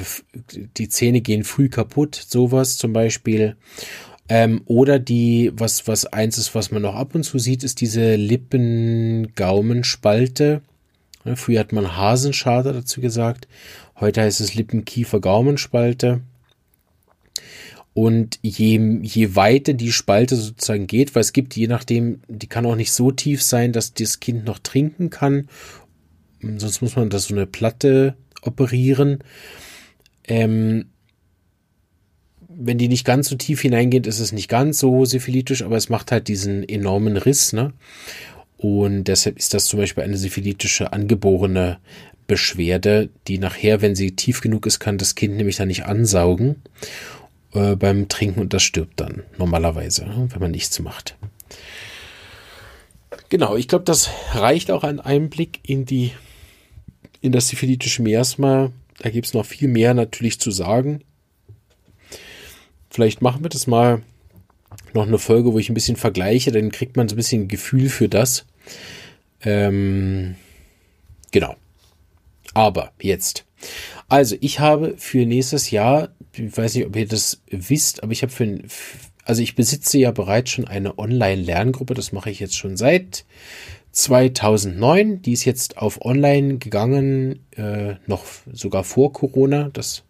die 0.77 0.89
Zähne 0.89 1.21
gehen 1.21 1.43
früh 1.43 1.69
kaputt, 1.69 2.15
sowas 2.15 2.77
zum 2.77 2.93
Beispiel. 2.93 3.55
Ähm, 4.29 4.61
oder 4.65 4.99
die, 4.99 5.51
was, 5.53 5.87
was 5.87 6.05
eins 6.05 6.37
ist, 6.37 6.53
was 6.53 6.69
man 6.71 6.83
noch 6.83 6.95
ab 6.95 7.15
und 7.15 7.23
zu 7.23 7.39
sieht, 7.39 7.63
ist 7.63 7.81
diese 7.81 8.15
Lippen-Gaumenspalte. 8.15 10.61
Früher 11.35 11.59
hat 11.59 11.73
man 11.73 11.97
Hasenschader 11.97 12.73
dazu 12.73 13.01
gesagt. 13.01 13.47
Heute 13.99 14.21
heißt 14.21 14.39
es 14.39 14.53
Lippen-Kiefer-Gaumenspalte. 14.53 16.21
Und 17.97 18.37
je, 18.43 18.99
je 19.01 19.35
weiter 19.35 19.73
die 19.73 19.91
Spalte 19.91 20.35
sozusagen 20.35 20.85
geht, 20.85 21.15
weil 21.15 21.21
es 21.21 21.33
gibt, 21.33 21.55
je 21.55 21.65
nachdem, 21.65 22.21
die 22.27 22.45
kann 22.45 22.67
auch 22.67 22.75
nicht 22.75 22.91
so 22.91 23.09
tief 23.09 23.41
sein, 23.41 23.73
dass 23.73 23.95
das 23.95 24.19
Kind 24.19 24.45
noch 24.45 24.59
trinken 24.59 25.09
kann. 25.09 25.49
Sonst 26.39 26.83
muss 26.83 26.95
man 26.95 27.09
da 27.09 27.17
so 27.17 27.33
eine 27.33 27.47
Platte 27.47 28.15
operieren. 28.43 29.23
Ähm, 30.27 30.89
wenn 32.47 32.77
die 32.77 32.87
nicht 32.87 33.03
ganz 33.03 33.29
so 33.29 33.35
tief 33.35 33.61
hineingeht, 33.61 34.05
ist 34.05 34.19
es 34.19 34.31
nicht 34.31 34.47
ganz 34.47 34.77
so 34.77 35.03
syphilitisch, 35.03 35.63
aber 35.63 35.77
es 35.77 35.89
macht 35.89 36.11
halt 36.11 36.27
diesen 36.27 36.69
enormen 36.69 37.17
Riss, 37.17 37.51
ne? 37.51 37.73
Und 38.57 39.05
deshalb 39.05 39.39
ist 39.39 39.55
das 39.55 39.65
zum 39.65 39.79
Beispiel 39.79 40.03
eine 40.03 40.17
syphilitische 40.17 40.93
angeborene 40.93 41.79
Beschwerde, 42.27 43.09
die 43.27 43.39
nachher, 43.39 43.81
wenn 43.81 43.95
sie 43.95 44.15
tief 44.15 44.41
genug 44.41 44.67
ist, 44.67 44.79
kann 44.79 44.99
das 44.99 45.15
Kind 45.15 45.35
nämlich 45.37 45.55
dann 45.55 45.69
nicht 45.69 45.85
ansaugen 45.85 46.57
äh, 47.53 47.75
beim 47.75 48.07
Trinken 48.07 48.41
und 48.41 48.53
das 48.53 48.63
stirbt 48.63 48.99
dann 48.99 49.23
normalerweise, 49.37 50.05
wenn 50.29 50.39
man 50.39 50.51
nichts 50.51 50.79
macht. 50.79 51.15
Genau, 53.29 53.55
ich 53.55 53.67
glaube, 53.67 53.85
das 53.85 54.09
reicht 54.33 54.71
auch 54.71 54.83
ein 54.83 54.99
Einblick 54.99 55.59
in 55.63 55.85
die 55.85 56.11
in 57.21 57.31
das 57.31 57.47
syphilitische 57.47 58.01
Miasma. 58.01 58.71
Da 58.99 59.09
gibt 59.09 59.27
es 59.27 59.33
noch 59.33 59.45
viel 59.45 59.67
mehr 59.67 59.93
natürlich 59.93 60.39
zu 60.39 60.51
sagen. 60.51 61.01
Vielleicht 62.89 63.21
machen 63.21 63.43
wir 63.43 63.49
das 63.49 63.67
mal 63.67 64.01
noch 64.93 65.07
eine 65.07 65.17
Folge, 65.17 65.53
wo 65.53 65.59
ich 65.59 65.69
ein 65.69 65.73
bisschen 65.73 65.97
vergleiche, 65.97 66.51
dann 66.51 66.71
kriegt 66.71 66.97
man 66.97 67.07
so 67.07 67.15
ein 67.15 67.17
bisschen 67.17 67.43
ein 67.43 67.47
Gefühl 67.47 67.89
für 67.89 68.09
das. 68.09 68.45
Ähm, 69.41 70.35
genau. 71.31 71.55
Aber 72.53 72.91
jetzt. 72.99 73.46
Also, 74.07 74.35
ich 74.39 74.59
habe 74.59 74.95
für 74.97 75.25
nächstes 75.25 75.71
Jahr 75.71 76.09
ich 76.45 76.57
weiß 76.57 76.75
nicht, 76.75 76.85
ob 76.85 76.95
ihr 76.95 77.07
das 77.07 77.41
wisst, 77.49 78.03
aber 78.03 78.11
ich 78.11 78.21
habe 78.21 78.31
für, 78.31 78.59
also 79.23 79.41
ich 79.41 79.55
besitze 79.55 79.97
ja 79.97 80.11
bereits 80.11 80.51
schon 80.51 80.67
eine 80.67 80.97
Online-Lerngruppe, 80.97 81.93
das 81.93 82.11
mache 82.11 82.29
ich 82.29 82.39
jetzt 82.39 82.57
schon 82.57 82.77
seit 82.77 83.25
2009. 83.91 85.21
Die 85.21 85.33
ist 85.33 85.45
jetzt 85.45 85.77
auf 85.77 86.03
Online 86.05 86.57
gegangen, 86.57 87.39
äh, 87.55 87.95
noch 88.05 88.25
sogar 88.51 88.83
vor 88.83 89.11
Corona. 89.13 89.69
Das, 89.73 90.03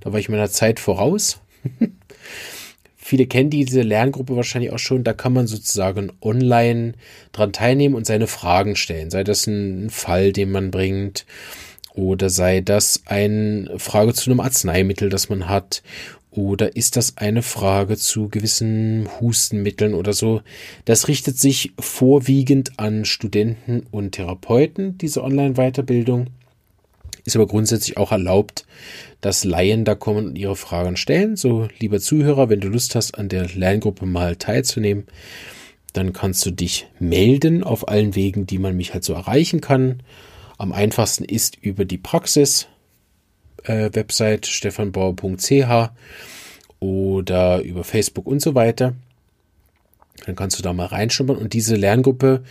da 0.00 0.12
war 0.12 0.20
ich 0.20 0.28
meiner 0.28 0.50
Zeit 0.50 0.78
voraus. 0.78 1.40
Viele 2.96 3.26
kennen 3.26 3.50
diese 3.50 3.82
Lerngruppe 3.82 4.36
wahrscheinlich 4.36 4.72
auch 4.72 4.78
schon. 4.78 5.02
Da 5.02 5.12
kann 5.12 5.32
man 5.32 5.48
sozusagen 5.48 6.12
online 6.22 6.92
dran 7.32 7.52
teilnehmen 7.52 7.96
und 7.96 8.06
seine 8.06 8.28
Fragen 8.28 8.76
stellen. 8.76 9.10
Sei 9.10 9.24
das 9.24 9.48
ein 9.48 9.90
Fall, 9.90 10.32
den 10.32 10.52
man 10.52 10.70
bringt 10.70 11.26
oder 11.94 12.30
sei 12.30 12.60
das 12.60 13.02
eine 13.06 13.78
Frage 13.78 14.14
zu 14.14 14.30
einem 14.30 14.40
Arzneimittel, 14.40 15.08
das 15.08 15.28
man 15.28 15.48
hat? 15.48 15.82
Oder 16.30 16.76
ist 16.76 16.96
das 16.96 17.18
eine 17.18 17.42
Frage 17.42 17.98
zu 17.98 18.30
gewissen 18.30 19.06
Hustenmitteln 19.20 19.92
oder 19.92 20.14
so? 20.14 20.40
Das 20.86 21.06
richtet 21.08 21.38
sich 21.38 21.72
vorwiegend 21.78 22.78
an 22.78 23.04
Studenten 23.04 23.86
und 23.90 24.12
Therapeuten, 24.12 24.96
diese 24.96 25.22
Online-Weiterbildung. 25.22 26.28
Ist 27.24 27.36
aber 27.36 27.46
grundsätzlich 27.46 27.98
auch 27.98 28.12
erlaubt, 28.12 28.66
dass 29.20 29.44
Laien 29.44 29.84
da 29.84 29.94
kommen 29.94 30.28
und 30.28 30.36
ihre 30.38 30.56
Fragen 30.56 30.96
stellen. 30.96 31.36
So, 31.36 31.68
lieber 31.78 32.00
Zuhörer, 32.00 32.48
wenn 32.48 32.60
du 32.60 32.68
Lust 32.68 32.94
hast, 32.94 33.18
an 33.18 33.28
der 33.28 33.48
Lerngruppe 33.48 34.06
mal 34.06 34.36
teilzunehmen, 34.36 35.04
dann 35.92 36.14
kannst 36.14 36.44
du 36.46 36.50
dich 36.50 36.86
melden 36.98 37.62
auf 37.62 37.88
allen 37.88 38.14
Wegen, 38.14 38.46
die 38.46 38.58
man 38.58 38.74
mich 38.74 38.94
halt 38.94 39.04
so 39.04 39.12
erreichen 39.12 39.60
kann. 39.60 40.02
Am 40.58 40.72
einfachsten 40.72 41.24
ist 41.24 41.56
über 41.56 41.84
die 41.84 41.98
Praxis 41.98 42.68
äh, 43.64 43.90
Website 43.92 44.46
stefanbauer.ch 44.46 45.90
oder 46.80 47.62
über 47.62 47.84
Facebook 47.84 48.26
und 48.26 48.40
so 48.40 48.54
weiter. 48.54 48.94
Dann 50.26 50.36
kannst 50.36 50.58
du 50.58 50.62
da 50.62 50.72
mal 50.72 50.86
reinschummern. 50.86 51.36
Und 51.36 51.52
diese 51.52 51.76
Lerngruppe, 51.76 52.44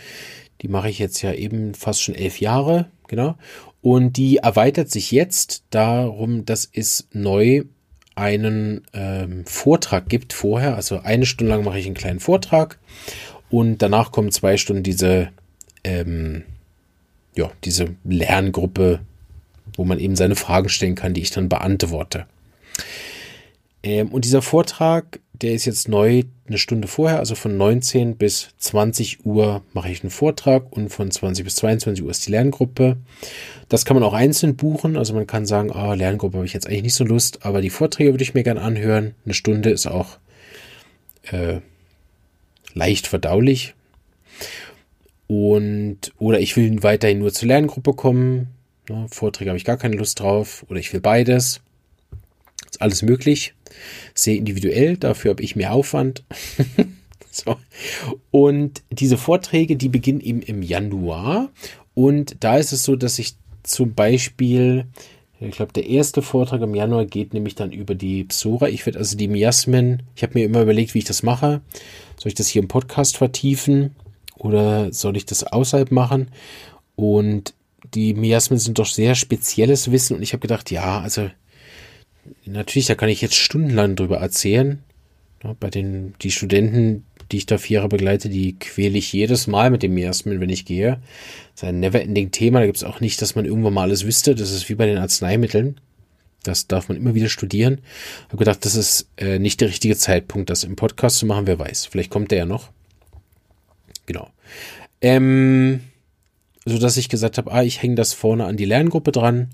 die 0.60 0.68
mache 0.68 0.90
ich 0.90 0.98
jetzt 0.98 1.22
ja 1.22 1.32
eben 1.32 1.74
fast 1.74 2.02
schon 2.02 2.14
elf 2.14 2.40
Jahre, 2.40 2.86
genau. 3.08 3.36
Und 3.80 4.16
die 4.16 4.38
erweitert 4.38 4.90
sich 4.90 5.10
jetzt 5.10 5.64
darum, 5.70 6.44
dass 6.44 6.68
es 6.72 7.08
neu 7.12 7.64
einen 8.14 8.86
ähm, 8.92 9.44
Vortrag 9.46 10.08
gibt 10.08 10.32
vorher. 10.32 10.76
Also 10.76 11.00
eine 11.00 11.26
Stunde 11.26 11.52
lang 11.52 11.64
mache 11.64 11.78
ich 11.78 11.86
einen 11.86 11.94
kleinen 11.94 12.20
Vortrag 12.20 12.78
und 13.50 13.78
danach 13.78 14.12
kommen 14.12 14.30
zwei 14.30 14.56
Stunden 14.56 14.82
diese 14.82 15.30
ähm, 15.82 16.44
ja, 17.34 17.50
diese 17.64 17.94
Lerngruppe, 18.04 19.00
wo 19.76 19.84
man 19.84 19.98
eben 19.98 20.16
seine 20.16 20.36
Fragen 20.36 20.68
stellen 20.68 20.94
kann, 20.94 21.14
die 21.14 21.22
ich 21.22 21.30
dann 21.30 21.48
beantworte. 21.48 22.26
Ähm, 23.82 24.08
und 24.08 24.24
dieser 24.24 24.42
Vortrag, 24.42 25.20
der 25.32 25.54
ist 25.54 25.64
jetzt 25.64 25.88
neu 25.88 26.22
eine 26.46 26.58
Stunde 26.58 26.86
vorher, 26.86 27.18
also 27.18 27.34
von 27.34 27.56
19 27.56 28.16
bis 28.16 28.50
20 28.58 29.24
Uhr 29.26 29.62
mache 29.72 29.90
ich 29.90 30.02
einen 30.02 30.10
Vortrag 30.10 30.70
und 30.70 30.90
von 30.90 31.10
20 31.10 31.44
bis 31.44 31.56
22 31.56 32.04
Uhr 32.04 32.10
ist 32.10 32.26
die 32.26 32.30
Lerngruppe. 32.30 32.96
Das 33.68 33.84
kann 33.84 33.96
man 33.96 34.04
auch 34.04 34.12
einzeln 34.12 34.54
buchen, 34.56 34.96
also 34.96 35.14
man 35.14 35.26
kann 35.26 35.46
sagen, 35.46 35.72
ah, 35.72 35.94
Lerngruppe 35.94 36.36
habe 36.36 36.46
ich 36.46 36.52
jetzt 36.52 36.66
eigentlich 36.66 36.82
nicht 36.82 36.94
so 36.94 37.04
Lust, 37.04 37.44
aber 37.44 37.60
die 37.60 37.70
Vorträge 37.70 38.12
würde 38.12 38.22
ich 38.22 38.34
mir 38.34 38.44
gerne 38.44 38.60
anhören. 38.60 39.14
Eine 39.24 39.34
Stunde 39.34 39.70
ist 39.70 39.86
auch 39.86 40.18
äh, 41.30 41.60
leicht 42.74 43.06
verdaulich. 43.06 43.74
Und, 45.34 46.12
oder 46.18 46.40
ich 46.40 46.58
will 46.58 46.82
weiterhin 46.82 47.20
nur 47.20 47.32
zur 47.32 47.48
Lerngruppe 47.48 47.94
kommen. 47.94 48.48
Ja, 48.86 49.06
Vorträge 49.08 49.48
habe 49.48 49.56
ich 49.56 49.64
gar 49.64 49.78
keine 49.78 49.96
Lust 49.96 50.20
drauf. 50.20 50.66
Oder 50.68 50.78
ich 50.78 50.92
will 50.92 51.00
beides. 51.00 51.62
Ist 52.70 52.82
alles 52.82 53.00
möglich. 53.00 53.54
Sehr 54.12 54.36
individuell. 54.36 54.98
Dafür 54.98 55.30
habe 55.30 55.42
ich 55.42 55.56
mehr 55.56 55.72
Aufwand. 55.72 56.22
so. 57.30 57.56
Und 58.30 58.82
diese 58.90 59.16
Vorträge, 59.16 59.76
die 59.76 59.88
beginnen 59.88 60.20
eben 60.20 60.42
im 60.42 60.60
Januar. 60.60 61.48
Und 61.94 62.36
da 62.40 62.58
ist 62.58 62.72
es 62.72 62.82
so, 62.82 62.94
dass 62.94 63.18
ich 63.18 63.32
zum 63.62 63.94
Beispiel, 63.94 64.84
ich 65.40 65.52
glaube, 65.52 65.72
der 65.72 65.86
erste 65.86 66.20
Vortrag 66.20 66.60
im 66.60 66.74
Januar 66.74 67.06
geht 67.06 67.32
nämlich 67.32 67.54
dann 67.54 67.72
über 67.72 67.94
die 67.94 68.24
Psora. 68.24 68.68
Ich 68.68 68.84
werde 68.84 68.98
also 68.98 69.16
die 69.16 69.28
Miasmen, 69.28 70.02
ich 70.14 70.24
habe 70.24 70.34
mir 70.34 70.44
immer 70.44 70.60
überlegt, 70.60 70.92
wie 70.92 70.98
ich 70.98 71.06
das 71.06 71.22
mache. 71.22 71.62
Soll 72.18 72.28
ich 72.28 72.34
das 72.34 72.48
hier 72.48 72.60
im 72.60 72.68
Podcast 72.68 73.16
vertiefen? 73.16 73.96
Oder 74.42 74.92
soll 74.92 75.16
ich 75.16 75.24
das 75.24 75.44
außerhalb 75.44 75.90
machen? 75.90 76.28
Und 76.96 77.54
die 77.94 78.14
Miasmen 78.14 78.58
sind 78.58 78.78
doch 78.78 78.86
sehr 78.86 79.14
spezielles 79.14 79.90
Wissen 79.90 80.16
und 80.16 80.22
ich 80.22 80.32
habe 80.32 80.40
gedacht, 80.40 80.70
ja, 80.70 81.00
also 81.00 81.30
natürlich, 82.44 82.86
da 82.86 82.94
kann 82.94 83.08
ich 83.08 83.20
jetzt 83.20 83.36
stundenlang 83.36 83.96
drüber 83.96 84.18
erzählen. 84.18 84.82
Bei 85.58 85.70
den 85.70 86.14
die 86.22 86.30
Studenten, 86.30 87.04
die 87.32 87.38
ich 87.38 87.46
da 87.46 87.58
vier 87.58 87.76
Jahre 87.76 87.88
begleite, 87.88 88.28
die 88.28 88.56
quäle 88.58 88.98
ich 88.98 89.12
jedes 89.12 89.48
Mal 89.48 89.70
mit 89.70 89.82
dem 89.82 89.94
Miasmen, 89.94 90.40
wenn 90.40 90.50
ich 90.50 90.64
gehe. 90.64 91.00
Das 91.54 91.62
ist 91.62 91.64
ein 91.64 91.80
never-ending 91.80 92.30
Thema. 92.30 92.60
Da 92.60 92.66
gibt 92.66 92.76
es 92.76 92.84
auch 92.84 93.00
nicht, 93.00 93.20
dass 93.20 93.34
man 93.34 93.44
irgendwann 93.44 93.74
mal 93.74 93.82
alles 93.82 94.06
wüsste. 94.06 94.36
Das 94.36 94.52
ist 94.52 94.68
wie 94.68 94.76
bei 94.76 94.86
den 94.86 94.98
Arzneimitteln. 94.98 95.80
Das 96.44 96.68
darf 96.68 96.88
man 96.88 96.96
immer 96.96 97.14
wieder 97.14 97.28
studieren. 97.28 97.80
Ich 98.26 98.28
habe 98.28 98.38
gedacht, 98.38 98.64
das 98.64 98.76
ist 98.76 99.08
äh, 99.16 99.40
nicht 99.40 99.60
der 99.60 99.68
richtige 99.68 99.96
Zeitpunkt, 99.96 100.50
das 100.50 100.62
im 100.62 100.76
Podcast 100.76 101.18
zu 101.18 101.26
machen. 101.26 101.46
Wer 101.48 101.58
weiß, 101.58 101.86
vielleicht 101.86 102.10
kommt 102.10 102.30
der 102.30 102.38
ja 102.38 102.46
noch. 102.46 102.70
Genau. 104.06 104.28
Ähm, 105.00 105.80
so 106.64 106.78
dass 106.78 106.96
ich 106.96 107.08
gesagt 107.08 107.38
habe, 107.38 107.50
ah, 107.52 107.62
ich 107.62 107.82
hänge 107.82 107.96
das 107.96 108.12
vorne 108.12 108.44
an 108.44 108.56
die 108.56 108.64
Lerngruppe 108.64 109.10
dran 109.10 109.50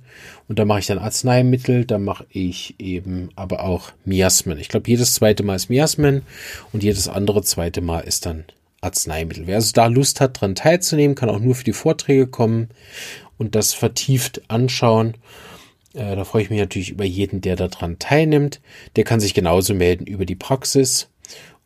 und 0.47 0.59
da 0.59 0.65
mache 0.65 0.81
ich 0.81 0.87
dann 0.87 0.99
Arzneimittel, 0.99 1.87
da 1.87 1.99
mache 1.99 2.27
ich 2.31 2.75
eben 2.79 3.31
aber 3.35 3.65
auch 3.65 3.93
Miasmen. 4.05 4.59
Ich 4.59 4.69
glaube, 4.69 4.91
jedes 4.91 5.15
zweite 5.15 5.43
Mal 5.43 5.57
ist 5.57 5.71
Miasmen 5.71 6.23
und 6.73 6.83
jedes 6.83 7.09
andere 7.09 7.43
zweite 7.43 7.81
Mal 7.81 8.01
ist 8.01 8.27
dann 8.27 8.45
Arzneimittel. 8.81 9.47
Wer 9.47 9.57
also 9.57 9.73
da 9.73 9.87
Lust 9.87 10.21
hat, 10.21 10.41
dran 10.41 10.55
teilzunehmen, 10.55 11.15
kann 11.15 11.31
auch 11.31 11.41
nur 11.41 11.55
für 11.55 11.65
die 11.65 11.73
Vorträge 11.73 12.27
kommen 12.27 12.69
und 13.39 13.55
das 13.55 13.73
vertieft 13.73 14.43
anschauen. 14.49 15.15
Äh, 15.95 16.15
da 16.15 16.25
freue 16.25 16.43
ich 16.43 16.51
mich 16.51 16.61
natürlich 16.61 16.91
über 16.91 17.05
jeden, 17.05 17.41
der 17.41 17.57
daran 17.57 17.99
teilnimmt. 17.99 18.61
Der 18.97 19.05
kann 19.05 19.21
sich 19.21 19.35
genauso 19.35 19.75
melden 19.75 20.07
über 20.07 20.27
die 20.27 20.37
Praxis. 20.37 21.09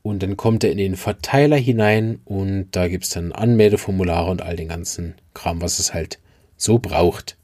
Und 0.03 0.23
dann 0.23 0.37
kommt 0.37 0.65
er 0.65 0.73
in 0.73 0.79
den 0.79 0.97
Verteiler 0.97 1.57
hinein 1.57 2.21
und 2.25 2.69
da 2.73 2.89
gibt 2.89 3.05
es 3.05 3.11
dann 3.11 3.33
Anmeldeformulare 3.33 4.31
und 4.31 4.43
all 4.43 4.57
den 4.57 4.69
ganzen 4.69 5.15
Kram, 5.33 5.61
was 5.61 5.79
es 5.79 5.95
halt 5.95 6.19
so 6.57 6.79
braucht. 6.79 7.37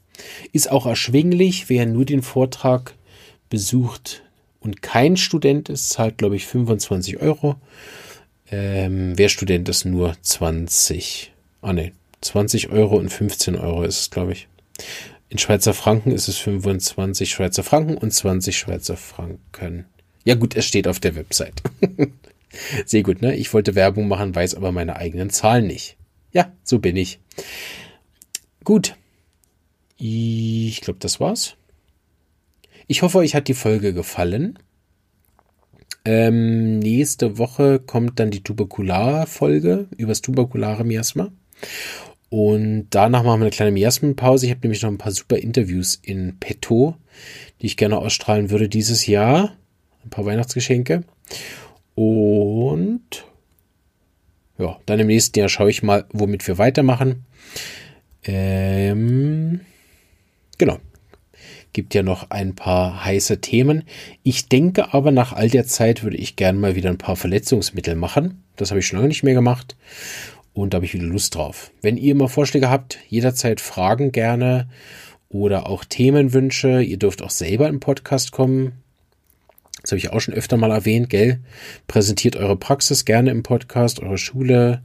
Ist 0.51 0.69
auch 0.69 0.85
erschwinglich, 0.85 1.69
wer 1.69 1.85
nur 1.85 2.03
den 2.03 2.21
Vortrag 2.21 2.95
besucht 3.49 4.23
und 4.59 4.81
kein 4.81 5.15
Student 5.15 5.69
ist, 5.69 5.89
zahlt, 5.89 6.17
glaube 6.17 6.35
ich, 6.35 6.47
25 6.47 7.21
Euro. 7.21 7.55
Ähm, 8.51 9.17
wer 9.17 9.29
Student 9.29 9.69
ist, 9.69 9.85
nur 9.85 10.15
20. 10.21 11.31
Ah 11.61 11.73
ne, 11.73 11.93
20 12.21 12.69
Euro 12.69 12.97
und 12.97 13.09
15 13.09 13.55
Euro 13.55 13.83
ist 13.83 14.01
es, 14.01 14.09
glaube 14.09 14.33
ich. 14.33 14.47
In 15.29 15.37
Schweizer 15.37 15.73
Franken 15.73 16.11
ist 16.11 16.27
es 16.27 16.37
25 16.37 17.29
Schweizer 17.29 17.63
Franken 17.63 17.95
und 17.95 18.11
20 18.11 18.57
Schweizer 18.57 18.97
Franken. 18.97 19.85
Ja 20.25 20.35
gut, 20.35 20.55
es 20.55 20.65
steht 20.65 20.87
auf 20.87 20.99
der 20.99 21.15
Website. 21.15 21.61
Sehr 22.85 23.03
gut, 23.03 23.21
ne? 23.21 23.35
Ich 23.35 23.53
wollte 23.53 23.75
Werbung 23.75 24.07
machen, 24.07 24.33
weiß 24.33 24.55
aber 24.55 24.71
meine 24.71 24.95
eigenen 24.95 25.29
Zahlen 25.29 25.67
nicht. 25.67 25.97
Ja, 26.31 26.51
so 26.63 26.79
bin 26.79 26.95
ich. 26.95 27.19
Gut. 28.63 28.95
Ich 29.97 30.81
glaube, 30.81 30.99
das 30.99 31.19
war's. 31.19 31.55
Ich 32.87 33.01
hoffe, 33.01 33.19
euch 33.19 33.35
hat 33.35 33.47
die 33.47 33.53
Folge 33.53 33.93
gefallen. 33.93 34.57
Ähm, 36.05 36.79
nächste 36.79 37.37
Woche 37.37 37.79
kommt 37.79 38.19
dann 38.19 38.31
die 38.31 38.41
Tuberkular-Folge 38.41 39.87
über 39.97 40.09
das 40.09 40.21
tuberkulare 40.21 40.83
Miasma. 40.83 41.31
Und 42.29 42.87
danach 42.91 43.23
machen 43.23 43.41
wir 43.41 43.45
eine 43.45 43.49
kleine 43.51 43.71
Miasmenpause. 43.71 44.45
Ich 44.45 44.51
habe 44.51 44.61
nämlich 44.63 44.81
noch 44.81 44.89
ein 44.89 44.97
paar 44.97 45.11
super 45.11 45.37
Interviews 45.37 45.99
in 46.01 46.37
petto, 46.39 46.95
die 47.61 47.65
ich 47.65 47.77
gerne 47.77 47.97
ausstrahlen 47.97 48.49
würde 48.49 48.69
dieses 48.69 49.07
Jahr. 49.07 49.55
Ein 50.03 50.09
paar 50.09 50.25
Weihnachtsgeschenke. 50.25 51.03
Und 51.99 53.25
ja, 54.57 54.79
dann 54.85 55.01
im 55.01 55.07
nächsten 55.07 55.37
Jahr 55.37 55.49
schaue 55.49 55.69
ich 55.69 55.83
mal, 55.83 56.05
womit 56.13 56.47
wir 56.47 56.57
weitermachen. 56.57 57.25
Ähm, 58.23 59.59
genau. 60.57 60.77
Gibt 61.73 61.93
ja 61.93 62.01
noch 62.01 62.29
ein 62.29 62.55
paar 62.55 63.03
heiße 63.03 63.41
Themen. 63.41 63.83
Ich 64.23 64.47
denke 64.47 64.93
aber, 64.93 65.11
nach 65.11 65.33
all 65.33 65.49
der 65.49 65.65
Zeit 65.65 66.01
würde 66.01 66.15
ich 66.15 66.37
gerne 66.37 66.57
mal 66.57 66.75
wieder 66.75 66.89
ein 66.89 66.97
paar 66.97 67.17
Verletzungsmittel 67.17 67.95
machen. 67.95 68.45
Das 68.55 68.71
habe 68.71 68.79
ich 68.79 68.87
schon 68.87 68.99
lange 68.99 69.09
nicht 69.09 69.23
mehr 69.23 69.33
gemacht. 69.33 69.75
Und 70.53 70.73
da 70.73 70.77
habe 70.77 70.85
ich 70.85 70.93
wieder 70.93 71.03
Lust 71.03 71.35
drauf. 71.35 71.71
Wenn 71.81 71.97
ihr 71.97 72.13
immer 72.13 72.29
Vorschläge 72.29 72.69
habt, 72.69 72.97
jederzeit 73.09 73.59
Fragen 73.59 74.13
gerne 74.13 74.69
oder 75.27 75.67
auch 75.67 75.83
Themenwünsche. 75.83 76.81
Ihr 76.81 76.97
dürft 76.97 77.21
auch 77.21 77.29
selber 77.29 77.67
im 77.67 77.81
Podcast 77.81 78.31
kommen. 78.31 78.83
Das 79.81 79.91
habe 79.91 79.99
ich 79.99 80.11
auch 80.11 80.19
schon 80.19 80.33
öfter 80.33 80.57
mal 80.57 80.71
erwähnt, 80.71 81.09
gell? 81.09 81.39
Präsentiert 81.87 82.35
eure 82.35 82.57
Praxis 82.57 83.05
gerne 83.05 83.31
im 83.31 83.43
Podcast, 83.43 84.01
eure 84.01 84.17
Schule, 84.17 84.83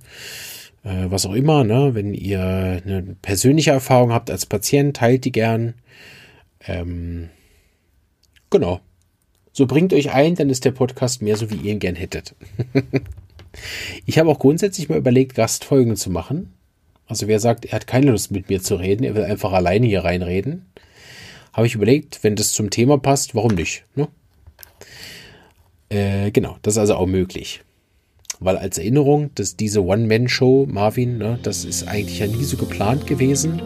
äh, 0.85 1.07
was 1.09 1.27
auch 1.27 1.35
immer, 1.35 1.65
ne? 1.65 1.95
Wenn 1.95 2.15
ihr 2.15 2.41
eine 2.41 3.17
persönliche 3.23 3.73
Erfahrung 3.73 4.13
habt 4.13 4.31
als 4.31 4.47
Patient, 4.47 4.97
teilt 4.97 5.25
die 5.25 5.33
gern. 5.33 5.75
Ähm, 6.67 7.31
genau. 8.51 8.81
So 9.53 9.67
bringt 9.67 9.93
euch 9.93 10.13
ein, 10.13 10.35
dann 10.35 10.51
ist 10.51 10.65
der 10.65 10.73
Podcast 10.73 11.23
mehr 11.23 11.37
so, 11.37 11.51
wie 11.51 11.57
ihr 11.57 11.73
ihn 11.73 11.79
gern 11.79 11.95
hättet. 11.95 12.35
ich 14.07 14.19
habe 14.19 14.31
auch 14.31 14.39
grundsätzlich 14.39 14.89
mal 14.89 14.99
überlegt, 14.99 15.35
Gastfolgen 15.35 15.97
zu 15.97 16.11
machen. 16.11 16.53
Also 17.07 17.29
wer 17.29 17.39
sagt, 17.39 17.67
er 17.67 17.73
hat 17.73 17.87
keine 17.87 18.11
Lust 18.11 18.31
mit 18.31 18.49
mir 18.49 18.63
zu 18.63 18.77
reden, 18.77 19.05
er 19.05 19.15
will 19.15 19.25
einfach 19.25 19.53
alleine 19.53 19.87
hier 19.87 20.05
reinreden, 20.05 20.67
habe 21.53 21.67
ich 21.67 21.75
überlegt, 21.75 22.25
wenn 22.25 22.35
das 22.35 22.53
zum 22.53 22.71
Thema 22.71 22.99
passt, 22.99 23.35
warum 23.35 23.55
nicht? 23.55 23.85
Ne? 23.95 24.09
Äh, 26.25 26.31
genau, 26.31 26.57
das 26.63 26.75
ist 26.75 26.79
also 26.79 26.95
auch 26.95 27.07
möglich. 27.07 27.63
Weil 28.41 28.57
als 28.57 28.79
Erinnerung, 28.79 29.31
dass 29.37 29.57
diese 29.57 29.85
One-Man-Show, 29.85 30.67
Marvin, 30.71 31.19
ne, 31.19 31.39
das 31.43 31.65
ist 31.65 31.87
eigentlich 31.87 32.19
ja 32.19 32.27
nie 32.27 32.43
so 32.43 32.57
geplant 32.57 33.07
gewesen. 33.07 33.63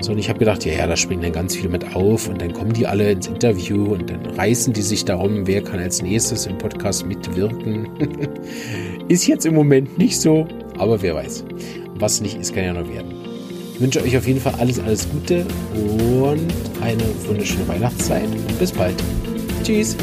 Sondern 0.00 0.20
ich 0.20 0.30
habe 0.30 0.38
gedacht, 0.38 0.64
ja, 0.64 0.72
ja, 0.72 0.86
da 0.86 0.96
springen 0.96 1.20
dann 1.20 1.32
ganz 1.32 1.54
viele 1.54 1.68
mit 1.68 1.94
auf 1.94 2.26
und 2.26 2.40
dann 2.40 2.54
kommen 2.54 2.72
die 2.72 2.86
alle 2.86 3.10
ins 3.10 3.26
Interview 3.26 3.84
und 3.84 4.08
dann 4.08 4.24
reißen 4.24 4.72
die 4.72 4.80
sich 4.80 5.04
darum, 5.04 5.46
wer 5.46 5.62
kann 5.62 5.78
als 5.78 6.00
nächstes 6.00 6.46
im 6.46 6.56
Podcast 6.56 7.04
mitwirken. 7.04 7.86
ist 9.08 9.26
jetzt 9.26 9.44
im 9.44 9.54
Moment 9.54 9.98
nicht 9.98 10.18
so, 10.18 10.48
aber 10.78 11.02
wer 11.02 11.16
weiß. 11.16 11.44
Was 11.96 12.22
nicht 12.22 12.38
ist, 12.38 12.54
kann 12.54 12.64
ja 12.64 12.72
noch 12.72 12.88
werden. 12.88 13.12
Ich 13.74 13.80
wünsche 13.80 14.02
euch 14.02 14.16
auf 14.16 14.26
jeden 14.26 14.40
Fall 14.40 14.54
alles, 14.58 14.78
alles 14.78 15.06
Gute 15.10 15.44
und 15.74 16.46
eine 16.80 17.02
wunderschöne 17.26 17.68
Weihnachtszeit. 17.68 18.28
Bis 18.58 18.72
bald. 18.72 18.94
Tschüss. 19.62 19.98